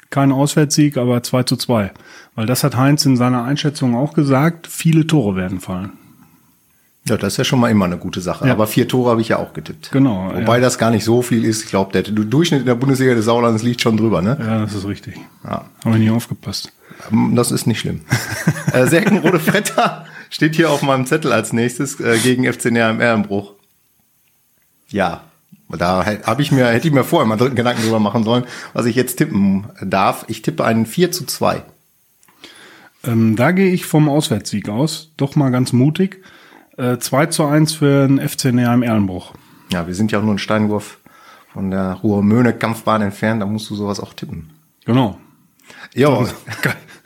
kein 0.09 0.31
Auswärtssieg, 0.31 0.97
aber 0.97 1.23
2 1.23 1.43
zu 1.43 1.55
2. 1.57 1.91
Weil 2.35 2.45
das 2.45 2.63
hat 2.63 2.75
Heinz 2.75 3.05
in 3.05 3.17
seiner 3.17 3.43
Einschätzung 3.43 3.95
auch 3.95 4.13
gesagt. 4.13 4.67
Viele 4.67 5.07
Tore 5.07 5.35
werden 5.35 5.59
fallen. 5.59 5.93
Ja, 7.05 7.17
das 7.17 7.33
ist 7.33 7.37
ja 7.37 7.43
schon 7.43 7.59
mal 7.59 7.71
immer 7.71 7.85
eine 7.85 7.97
gute 7.97 8.21
Sache. 8.21 8.45
Ja. 8.45 8.53
Aber 8.53 8.67
vier 8.67 8.87
Tore 8.87 9.09
habe 9.09 9.21
ich 9.21 9.29
ja 9.29 9.37
auch 9.37 9.53
getippt. 9.53 9.91
Genau, 9.91 10.31
Wobei 10.35 10.57
ja. 10.57 10.61
das 10.61 10.77
gar 10.77 10.91
nicht 10.91 11.03
so 11.03 11.21
viel 11.23 11.43
ist. 11.45 11.63
Ich 11.63 11.69
glaube, 11.69 11.91
der 11.93 12.03
Durchschnitt 12.03 12.59
in 12.61 12.67
der 12.67 12.75
Bundesliga 12.75 13.15
des 13.15 13.25
Sauerlandes 13.25 13.63
liegt 13.63 13.81
schon 13.81 13.97
drüber, 13.97 14.21
ne? 14.21 14.37
Ja, 14.39 14.59
das 14.61 14.75
ist 14.75 14.87
richtig. 14.87 15.15
Ja. 15.43 15.65
Habe 15.83 15.95
ich 15.95 16.03
nicht 16.03 16.11
aufgepasst. 16.11 16.71
Ähm, 17.11 17.35
Das 17.35 17.51
ist 17.51 17.65
nicht 17.65 17.79
schlimm. 17.79 18.01
äh, 18.73 18.85
Serkenrode 18.85 19.39
Fretter 19.39 20.05
steht 20.29 20.55
hier 20.55 20.69
auf 20.69 20.83
meinem 20.83 21.07
Zettel 21.07 21.31
als 21.31 21.53
nächstes 21.53 21.99
äh, 21.99 22.19
gegen 22.19 22.51
FC 22.51 22.65
Näher 22.65 22.91
im 22.91 23.01
Ehrenbruch. 23.01 23.53
Ja, 24.89 25.23
da 25.69 26.05
habe 26.05 26.41
ich 26.41 26.51
mir, 26.51 26.67
hätte 26.67 26.87
ich 26.87 26.93
mir 26.93 27.03
vorher 27.03 27.27
mal 27.27 27.37
dritten 27.37 27.55
Gedanken 27.55 27.81
drüber 27.83 27.99
machen 27.99 28.23
sollen, 28.23 28.43
was 28.73 28.85
ich 28.85 28.95
jetzt 28.95 29.15
tippen 29.17 29.65
darf. 29.81 30.25
Ich 30.27 30.41
tippe 30.41 30.65
einen 30.65 30.85
4 30.85 31.11
zu 31.11 31.25
2. 31.25 31.63
Ähm, 33.05 33.35
da 33.35 33.51
gehe 33.51 33.71
ich 33.71 33.85
vom 33.85 34.09
Auswärtssieg 34.09 34.69
aus. 34.69 35.11
Doch 35.17 35.35
mal 35.35 35.49
ganz 35.49 35.73
mutig. 35.73 36.23
Äh, 36.77 36.97
2 36.97 37.25
zu 37.27 37.45
1 37.45 37.73
für 37.73 38.07
den 38.07 38.19
FC 38.19 38.45
Näher 38.45 38.73
im 38.73 38.83
Erlenbruch. 38.83 39.33
Ja, 39.71 39.87
wir 39.87 39.95
sind 39.95 40.11
ja 40.11 40.19
auch 40.19 40.23
nur 40.23 40.31
einen 40.31 40.39
Steinwurf 40.39 40.99
von 41.53 41.71
der 41.71 41.93
Ruhr-Möhne-Kampfbahn 41.95 43.01
entfernt, 43.01 43.41
da 43.41 43.45
musst 43.45 43.69
du 43.69 43.75
sowas 43.75 43.99
auch 43.99 44.13
tippen. 44.13 44.51
Genau. 44.85 45.17
Ja, 45.93 46.25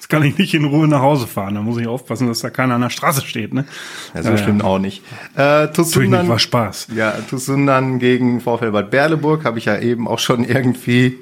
Jetzt 0.05 0.11
kann 0.11 0.21
ich 0.21 0.37
nicht 0.37 0.53
in 0.53 0.65
Ruhe 0.65 0.87
nach 0.87 1.01
Hause 1.01 1.25
fahren. 1.25 1.55
Da 1.55 1.61
muss 1.61 1.79
ich 1.79 1.87
aufpassen, 1.87 2.27
dass 2.27 2.41
da 2.41 2.51
keiner 2.51 2.75
an 2.75 2.81
der 2.81 2.91
Straße 2.91 3.25
steht. 3.25 3.55
Ne? 3.55 3.65
ja 4.13 4.21
so 4.21 4.37
stimmt 4.37 4.63
auch 4.63 4.77
nicht. 4.77 5.01
Äh, 5.35 5.39
Natürlich 5.39 5.65
nicht, 5.65 5.75
Tussundan, 5.75 6.27
war 6.27 6.37
Spaß. 6.37 6.89
Ja, 6.95 7.11
Tussundan 7.27 7.97
gegen 7.97 8.39
VfL 8.39 8.69
Bad 8.69 8.91
Berleburg 8.91 9.45
habe 9.45 9.57
ich 9.57 9.65
ja 9.65 9.79
eben 9.79 10.07
auch 10.07 10.19
schon 10.19 10.43
irgendwie 10.43 11.17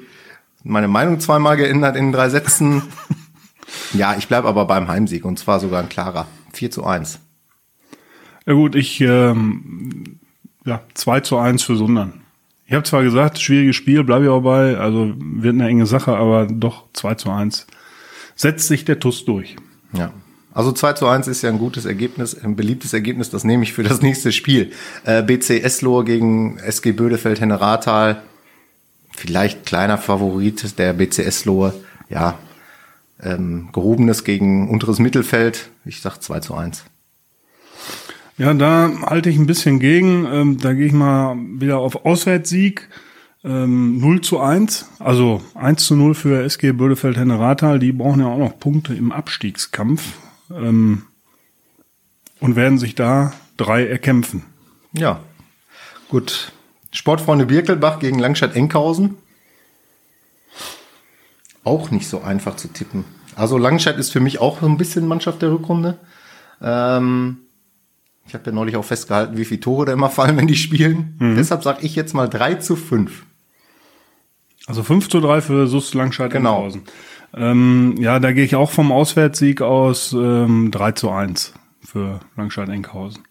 meine 0.64 0.88
Meinung 0.88 1.18
zweimal 1.18 1.56
geändert 1.56 1.96
in 1.96 2.12
drei 2.12 2.28
Sätzen. 2.28 2.82
ja, 3.94 4.16
ich 4.18 4.28
bleibe 4.28 4.48
aber 4.48 4.66
beim 4.66 4.86
Heimsieg 4.88 5.24
und 5.24 5.38
zwar 5.38 5.60
sogar 5.60 5.80
ein 5.82 5.88
klarer. 5.88 6.26
4 6.52 6.70
zu 6.70 6.84
1. 6.84 7.20
Ja 8.46 8.52
gut, 8.52 8.74
ich 8.74 9.00
ähm, 9.00 10.18
ja 10.64 10.82
2 10.94 11.20
zu 11.20 11.38
1 11.38 11.62
für 11.62 11.76
Sundern. 11.76 12.20
Ich 12.66 12.72
habe 12.72 12.84
zwar 12.84 13.02
gesagt, 13.02 13.38
schwieriges 13.38 13.76
Spiel, 13.76 14.04
bleibe 14.04 14.24
ich 14.24 14.30
auch 14.30 14.40
bei, 14.40 14.76
also 14.76 15.12
wird 15.18 15.54
eine 15.54 15.68
enge 15.68 15.86
Sache, 15.86 16.16
aber 16.16 16.46
doch 16.46 16.84
2 16.94 17.14
zu 17.14 17.30
1. 17.30 17.66
Setzt 18.36 18.68
sich 18.68 18.84
der 18.84 18.98
TUS 18.98 19.24
durch. 19.24 19.56
Ja. 19.92 20.12
Also 20.52 20.72
2 20.72 20.94
zu 20.94 21.06
1 21.06 21.26
ist 21.28 21.42
ja 21.42 21.50
ein 21.50 21.58
gutes 21.58 21.84
Ergebnis, 21.84 22.34
ein 22.40 22.56
beliebtes 22.56 22.92
Ergebnis, 22.94 23.28
das 23.28 23.44
nehme 23.44 23.64
ich 23.64 23.72
für 23.72 23.82
das 23.82 24.02
nächste 24.02 24.32
Spiel. 24.32 24.72
Äh, 25.04 25.22
BC 25.22 25.62
Eslohe 25.62 26.04
gegen 26.04 26.58
SG 26.58 26.92
Bödefeld 26.92 27.40
Henne 27.40 27.60
Rathal. 27.60 28.22
Vielleicht 29.10 29.66
kleiner 29.66 29.98
Favorit 29.98 30.78
der 30.78 30.92
BC 30.92 31.20
Eslohe. 31.20 31.74
Ja. 32.08 32.38
Ähm, 33.22 33.70
gehobenes 33.72 34.24
gegen 34.24 34.68
unteres 34.70 34.98
Mittelfeld. 34.98 35.70
Ich 35.84 36.00
sag 36.00 36.18
2 36.18 36.40
zu 36.40 36.54
1. 36.54 36.84
Ja, 38.36 38.52
da 38.52 38.90
halte 39.02 39.30
ich 39.30 39.36
ein 39.36 39.46
bisschen 39.46 39.78
gegen. 39.78 40.26
Ähm, 40.26 40.58
da 40.58 40.72
gehe 40.72 40.86
ich 40.86 40.92
mal 40.92 41.36
wieder 41.36 41.78
auf 41.78 42.04
Auswärtssieg. 42.04 42.88
Ähm, 43.44 43.98
0 43.98 44.22
zu 44.22 44.40
1, 44.40 44.88
also 44.98 45.42
1 45.54 45.84
zu 45.84 45.94
0 45.96 46.14
für 46.14 46.42
SG 46.42 46.72
Bödefeld 46.72 47.16
Henne 47.16 47.38
Rathal. 47.38 47.78
Die 47.78 47.92
brauchen 47.92 48.20
ja 48.20 48.26
auch 48.26 48.38
noch 48.38 48.58
Punkte 48.58 48.94
im 48.94 49.12
Abstiegskampf 49.12 50.14
ähm, 50.50 51.02
und 52.40 52.56
werden 52.56 52.78
sich 52.78 52.94
da 52.94 53.34
drei 53.56 53.86
erkämpfen. 53.86 54.44
Ja. 54.92 55.20
Gut. 56.08 56.52
Sportfreunde 56.90 57.46
Birkelbach 57.46 57.98
gegen 57.98 58.18
Langstadt 58.18 58.56
Enkhausen. 58.56 59.18
Auch 61.64 61.90
nicht 61.90 62.08
so 62.08 62.22
einfach 62.22 62.56
zu 62.56 62.68
tippen. 62.68 63.04
Also 63.36 63.58
Langstadt 63.58 63.98
ist 63.98 64.10
für 64.10 64.20
mich 64.20 64.40
auch 64.40 64.60
so 64.60 64.66
ein 64.66 64.78
bisschen 64.78 65.06
Mannschaft 65.06 65.42
der 65.42 65.50
Rückrunde. 65.50 65.98
Ähm, 66.62 67.43
ich 68.26 68.34
habe 68.34 68.44
ja 68.46 68.52
neulich 68.52 68.76
auch 68.76 68.84
festgehalten, 68.84 69.36
wie 69.36 69.44
viele 69.44 69.60
Tore 69.60 69.86
da 69.86 69.92
immer 69.92 70.10
fallen, 70.10 70.36
wenn 70.36 70.46
die 70.46 70.56
spielen. 70.56 71.16
Deshalb 71.36 71.62
sage 71.62 71.80
ich 71.82 71.94
jetzt 71.94 72.14
mal 72.14 72.28
3 72.28 72.54
zu 72.56 72.76
5. 72.76 73.24
Also 74.66 74.82
5 74.82 75.08
zu 75.08 75.20
3 75.20 75.40
für 75.42 75.66
SUS 75.66 75.94
Langscheid 75.94 76.30
Genau. 76.30 76.70
Ähm, 77.36 77.96
ja, 77.98 78.18
da 78.20 78.32
gehe 78.32 78.44
ich 78.44 78.54
auch 78.54 78.70
vom 78.70 78.92
Auswärtssieg 78.92 79.60
aus 79.60 80.12
ähm, 80.12 80.70
3 80.70 80.92
zu 80.92 81.10
1 81.10 81.52
für 81.82 82.20
Langscheid 82.36 82.68
Enkhausen. 82.68 83.24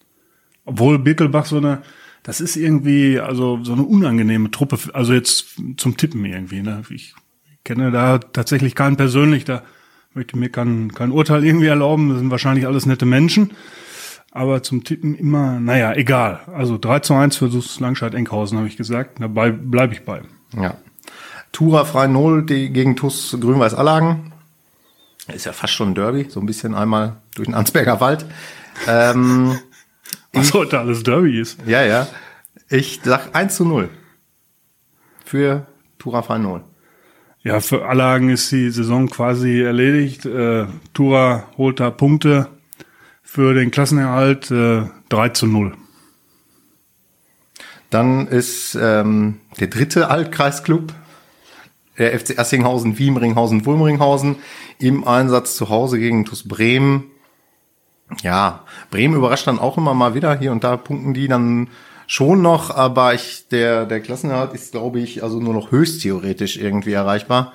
Obwohl 0.66 1.00
Birkelbach 1.00 1.46
so 1.46 1.58
eine, 1.58 1.82
das 2.22 2.42
ist 2.42 2.56
irgendwie, 2.56 3.20
also 3.20 3.60
so 3.64 3.74
eine 3.74 3.84
unangenehme 3.84 4.52
Truppe, 4.52 4.78
also 4.94 5.14
jetzt 5.14 5.56
zum 5.78 5.98
Tippen 5.98 6.24
irgendwie. 6.26 6.62
Ne? 6.62 6.84
Ich 6.90 7.16
kenne 7.64 7.92
da 7.92 8.20
tatsächlich 8.20 8.76
keinen 8.76 8.98
persönlich, 8.98 9.46
da 9.46 9.64
möchte 10.14 10.38
mir 10.38 10.50
kein, 10.50 10.94
kein 10.94 11.12
Urteil 11.12 11.44
irgendwie 11.44 11.68
erlauben, 11.68 12.10
das 12.10 12.20
sind 12.20 12.30
wahrscheinlich 12.30 12.68
alles 12.68 12.86
nette 12.86 13.06
Menschen. 13.06 13.52
Aber 14.36 14.64
zum 14.64 14.84
Tippen 14.84 15.14
immer, 15.14 15.60
naja, 15.60 15.94
egal. 15.94 16.40
Also 16.52 16.80
3 16.80 17.00
zu 17.02 17.14
1 17.14 17.38
für 17.38 17.50
SUS 17.50 17.80
Langscheid 17.80 18.16
Enkhausen, 18.16 18.58
habe 18.58 18.68
ich 18.68 18.78
gesagt. 18.78 19.22
Dabei 19.22 19.52
bleibe 19.52 19.94
ich 19.94 20.06
bei. 20.06 20.24
Ja. 20.60 20.76
Tura 21.52 21.86
frei 21.86 22.08
0 22.08 22.44
die, 22.44 22.72
gegen 22.72 22.96
TuS 22.96 23.38
Grün-Weiß 23.40 23.76
Allagen. 23.76 24.34
Ist 25.28 25.46
ja 25.46 25.54
fast 25.54 25.74
schon 25.74 25.90
ein 25.90 25.96
Derby, 25.96 26.26
so 26.30 26.40
ein 26.40 26.48
bisschen 26.48 26.74
einmal 26.74 27.18
durch 27.36 27.48
den 27.48 27.54
Ansberger 27.54 28.02
Wald. 28.02 28.26
Ähm, 28.88 29.60
Was 30.34 30.52
heute 30.56 30.80
alles 30.80 31.04
Derby 31.04 31.40
ist. 31.40 31.60
ja, 31.68 31.84
ja. 31.84 32.08
Ich 32.70 33.02
sag 33.04 33.36
1 33.36 33.56
zu 33.56 33.66
0. 33.66 33.88
Für 35.26 35.68
Tura 36.00 36.24
frei 36.24 36.40
0. 36.40 36.64
Ja, 37.44 37.60
für 37.60 37.86
Allagen 37.86 38.30
ist 38.30 38.52
die 38.52 38.72
Saison 38.72 39.08
quasi 39.10 39.62
erledigt. 39.62 40.26
Äh, 40.26 40.66
Tura 40.96 41.44
holt 41.56 41.80
da 41.80 41.92
Punkte 41.92 42.50
für 43.34 43.56
den 43.56 43.72
Klassenerhalt 43.72 44.52
äh, 44.52 44.84
3 45.10 45.30
zu 45.30 45.48
0. 45.48 45.74
Dann 47.90 48.28
ist 48.28 48.78
ähm, 48.80 49.40
der 49.60 49.70
dritte 49.70 50.12
Altkreisclub, 50.12 50.94
der 51.98 52.20
FC 52.20 52.38
Assinghausen, 52.38 53.00
Wiemringhausen, 53.00 53.66
Wulmringhausen 53.66 54.36
im 54.78 55.08
Einsatz 55.08 55.56
zu 55.56 55.70
Hause 55.70 55.98
gegen 55.98 56.26
TuS 56.26 56.48
Bremen. 56.48 57.06
Ja, 58.22 58.66
Bremen 58.92 59.16
überrascht 59.16 59.48
dann 59.48 59.58
auch 59.58 59.80
immer 59.80 59.96
mal 59.96 60.14
wieder. 60.14 60.38
Hier 60.38 60.52
und 60.52 60.64
da 60.64 60.78
punkten 60.78 61.16
die 61.16 61.28
dann 61.28 61.70
schon 62.06 62.44
noch, 62.44 62.70
aber 62.70 63.16
ich, 63.16 63.48
der, 63.48 63.88
der 63.88 64.00
Klassenerhalt 64.02 64.54
ist, 64.54 64.74
glaube 64.74 65.00
ich, 65.00 65.24
also 65.24 65.40
nur 65.40 65.56
noch 65.56 65.72
höchst 65.72 66.04
theoretisch 66.04 66.58
irgendwie 66.58 66.94
erreichbar. 66.94 67.54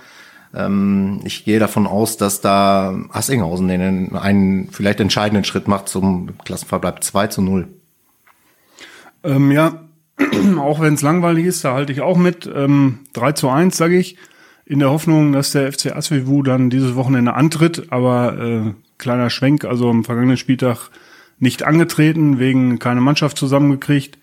Ähm, 0.55 1.21
ich 1.25 1.45
gehe 1.45 1.59
davon 1.59 1.87
aus, 1.87 2.17
dass 2.17 2.41
da 2.41 2.97
Assinghausen 3.11 3.69
den 3.69 4.17
einen 4.17 4.71
vielleicht 4.71 5.01
entscheidenden 5.01 5.45
Schritt 5.45 5.69
macht 5.69 5.89
zum 5.89 6.31
Klassenverbleib 6.45 7.03
2 7.03 7.27
zu 7.29 7.43
0. 7.43 7.69
Ähm, 9.25 9.51
ja, 9.53 9.85
auch 10.59 10.81
wenn 10.81 10.95
es 10.95 11.03
langweilig 11.03 11.47
ist, 11.47 11.65
da 11.65 11.75
halte 11.75 11.93
ich 11.93 12.01
auch 12.01 12.17
mit. 12.17 12.51
Ähm, 12.53 13.01
3 13.13 13.33
zu 13.33 13.49
1, 13.49 13.77
sage 13.77 13.99
ich, 13.99 14.17
in 14.65 14.79
der 14.79 14.91
Hoffnung, 14.91 15.33
dass 15.33 15.53
der 15.53 15.73
FC 15.73 15.95
Asvivu 15.95 16.43
dann 16.43 16.71
dieses 16.71 16.95
Wochenende 16.95 17.35
antritt. 17.35 17.87
Aber 17.91 18.39
äh, 18.39 18.75
kleiner 18.99 19.31
Schwenk, 19.31 19.65
also 19.65 19.91
am 19.91 20.05
vergangenen 20.05 20.37
Spieltag 20.37 20.91
nicht 21.39 21.63
angetreten, 21.63 22.39
wegen 22.39 22.79
keine 22.79 23.01
Mannschaft 23.01 23.39
zusammengekriegt, 23.39 24.19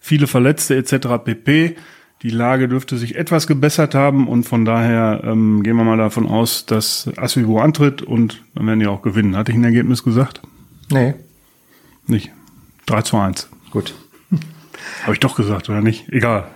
viele 0.00 0.26
Verletzte 0.26 0.76
etc. 0.76 1.24
pp. 1.24 1.76
Die 2.22 2.30
Lage 2.30 2.68
dürfte 2.68 2.98
sich 2.98 3.16
etwas 3.16 3.46
gebessert 3.46 3.94
haben 3.94 4.28
und 4.28 4.44
von 4.44 4.66
daher 4.66 5.22
ähm, 5.24 5.62
gehen 5.62 5.76
wir 5.76 5.84
mal 5.84 5.96
davon 5.96 6.26
aus, 6.26 6.66
dass 6.66 7.08
Asvivu 7.16 7.58
antritt 7.58 8.02
und 8.02 8.42
dann 8.54 8.66
werden 8.66 8.80
die 8.80 8.86
auch 8.86 9.00
gewinnen. 9.00 9.36
Hatte 9.36 9.52
ich 9.52 9.58
ein 9.58 9.64
Ergebnis 9.64 10.04
gesagt? 10.04 10.42
Nee. 10.90 11.14
Nicht. 12.06 12.30
3 12.86 13.02
zu 13.02 13.16
1. 13.16 13.48
Gut. 13.70 13.94
Habe 15.02 15.14
ich 15.14 15.20
doch 15.20 15.34
gesagt, 15.34 15.70
oder 15.70 15.80
nicht? 15.80 16.10
Egal. 16.10 16.48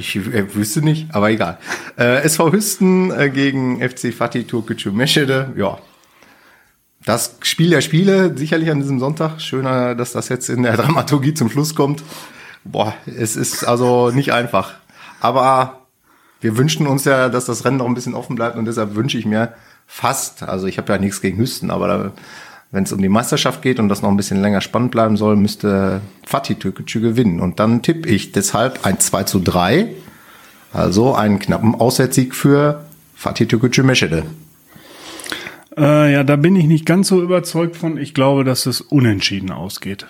Ich 0.00 0.16
äh, 0.16 0.52
wüsste 0.54 0.82
nicht, 0.82 1.14
aber 1.14 1.30
egal. 1.30 1.58
Äh, 1.96 2.22
SV 2.22 2.50
Hüsten 2.50 3.12
äh, 3.12 3.30
gegen 3.30 3.80
FC 3.88 4.12
Fatih 4.12 4.44
Türkgücü 4.44 4.90
Meschede. 4.90 5.52
Ja. 5.56 5.78
Das 7.04 7.36
Spiel 7.42 7.70
der 7.70 7.82
Spiele, 7.82 8.36
sicherlich 8.36 8.70
an 8.70 8.80
diesem 8.80 8.98
Sonntag. 8.98 9.40
Schöner, 9.40 9.94
dass 9.94 10.10
das 10.12 10.28
jetzt 10.28 10.48
in 10.48 10.64
der 10.64 10.76
Dramaturgie 10.76 11.34
zum 11.34 11.50
Schluss 11.50 11.76
kommt. 11.76 12.02
Boah, 12.64 12.94
es 13.06 13.36
ist 13.36 13.62
also 13.62 14.10
nicht 14.10 14.32
einfach. 14.32 14.74
Aber 15.20 15.80
wir 16.40 16.56
wünschen 16.56 16.86
uns 16.86 17.04
ja, 17.04 17.28
dass 17.28 17.46
das 17.46 17.64
Rennen 17.64 17.78
noch 17.78 17.86
ein 17.86 17.94
bisschen 17.94 18.14
offen 18.14 18.36
bleibt 18.36 18.56
und 18.56 18.66
deshalb 18.66 18.94
wünsche 18.94 19.18
ich 19.18 19.26
mir 19.26 19.54
fast, 19.86 20.42
also 20.42 20.66
ich 20.66 20.78
habe 20.78 20.92
ja 20.92 20.98
nichts 20.98 21.20
gegen 21.20 21.38
Hüsten, 21.38 21.70
aber 21.70 22.12
wenn 22.70 22.84
es 22.84 22.92
um 22.92 23.00
die 23.00 23.08
Meisterschaft 23.08 23.62
geht 23.62 23.78
und 23.78 23.88
das 23.88 24.02
noch 24.02 24.10
ein 24.10 24.16
bisschen 24.16 24.42
länger 24.42 24.60
spannend 24.60 24.90
bleiben 24.90 25.16
soll, 25.16 25.36
müsste 25.36 26.00
Fatih 26.26 26.56
Türkgücü 26.56 27.00
gewinnen. 27.00 27.40
Und 27.40 27.60
dann 27.60 27.82
tippe 27.82 28.08
ich 28.08 28.32
deshalb 28.32 28.84
ein 28.84 28.98
2 28.98 29.22
zu 29.24 29.38
3, 29.38 29.94
also 30.72 31.14
einen 31.14 31.38
knappen 31.38 31.76
Auswärtssieg 31.76 32.34
für 32.34 32.84
Fatih 33.14 33.46
Türkgücü 33.46 33.84
Meschede. 33.84 34.24
Äh, 35.76 36.12
ja, 36.12 36.24
da 36.24 36.36
bin 36.36 36.56
ich 36.56 36.66
nicht 36.66 36.84
ganz 36.84 37.08
so 37.08 37.22
überzeugt 37.22 37.76
von. 37.76 37.96
Ich 37.96 38.12
glaube, 38.12 38.44
dass 38.44 38.66
es 38.66 38.80
unentschieden 38.80 39.50
ausgeht. 39.50 40.06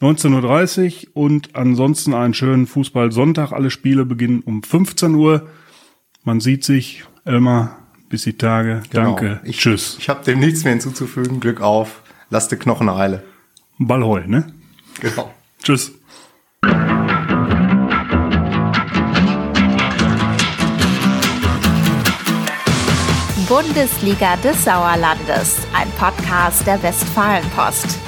19.30 0.00 1.08
Uhr 1.14 1.16
und 1.24 1.56
ansonsten 1.56 2.14
einen 2.14 2.34
schönen 2.34 2.66
Fußball-Sonntag. 2.66 3.52
Alle 3.52 3.70
Spiele 3.70 4.04
beginnen 4.04 4.42
um 4.44 4.62
15 4.62 5.14
Uhr. 5.14 5.48
Man 6.24 6.40
sieht 6.40 6.64
sich, 6.64 7.04
Elmar, 7.24 7.78
bis 8.08 8.22
die 8.22 8.34
Tage. 8.34 8.82
Genau. 8.90 9.16
Danke. 9.16 9.40
Ich, 9.44 9.58
Tschüss. 9.58 9.96
Ich 9.98 10.08
habe 10.08 10.24
dem 10.24 10.38
nichts 10.38 10.64
mehr 10.64 10.72
hinzuzufügen. 10.72 11.40
Glück 11.40 11.60
auf. 11.60 12.02
Lass 12.30 12.48
die 12.48 12.56
Knochen 12.56 12.90
heile. 12.94 13.24
Ballheu, 13.78 14.26
ne? 14.26 14.52
Genau. 15.00 15.32
Tschüss. 15.62 15.92
Bundesliga 23.48 24.36
des 24.36 24.64
Sauerlandes, 24.64 25.56
ein 25.72 25.90
Podcast 25.92 26.66
der 26.66 26.82
Westfalenpost. 26.82 28.07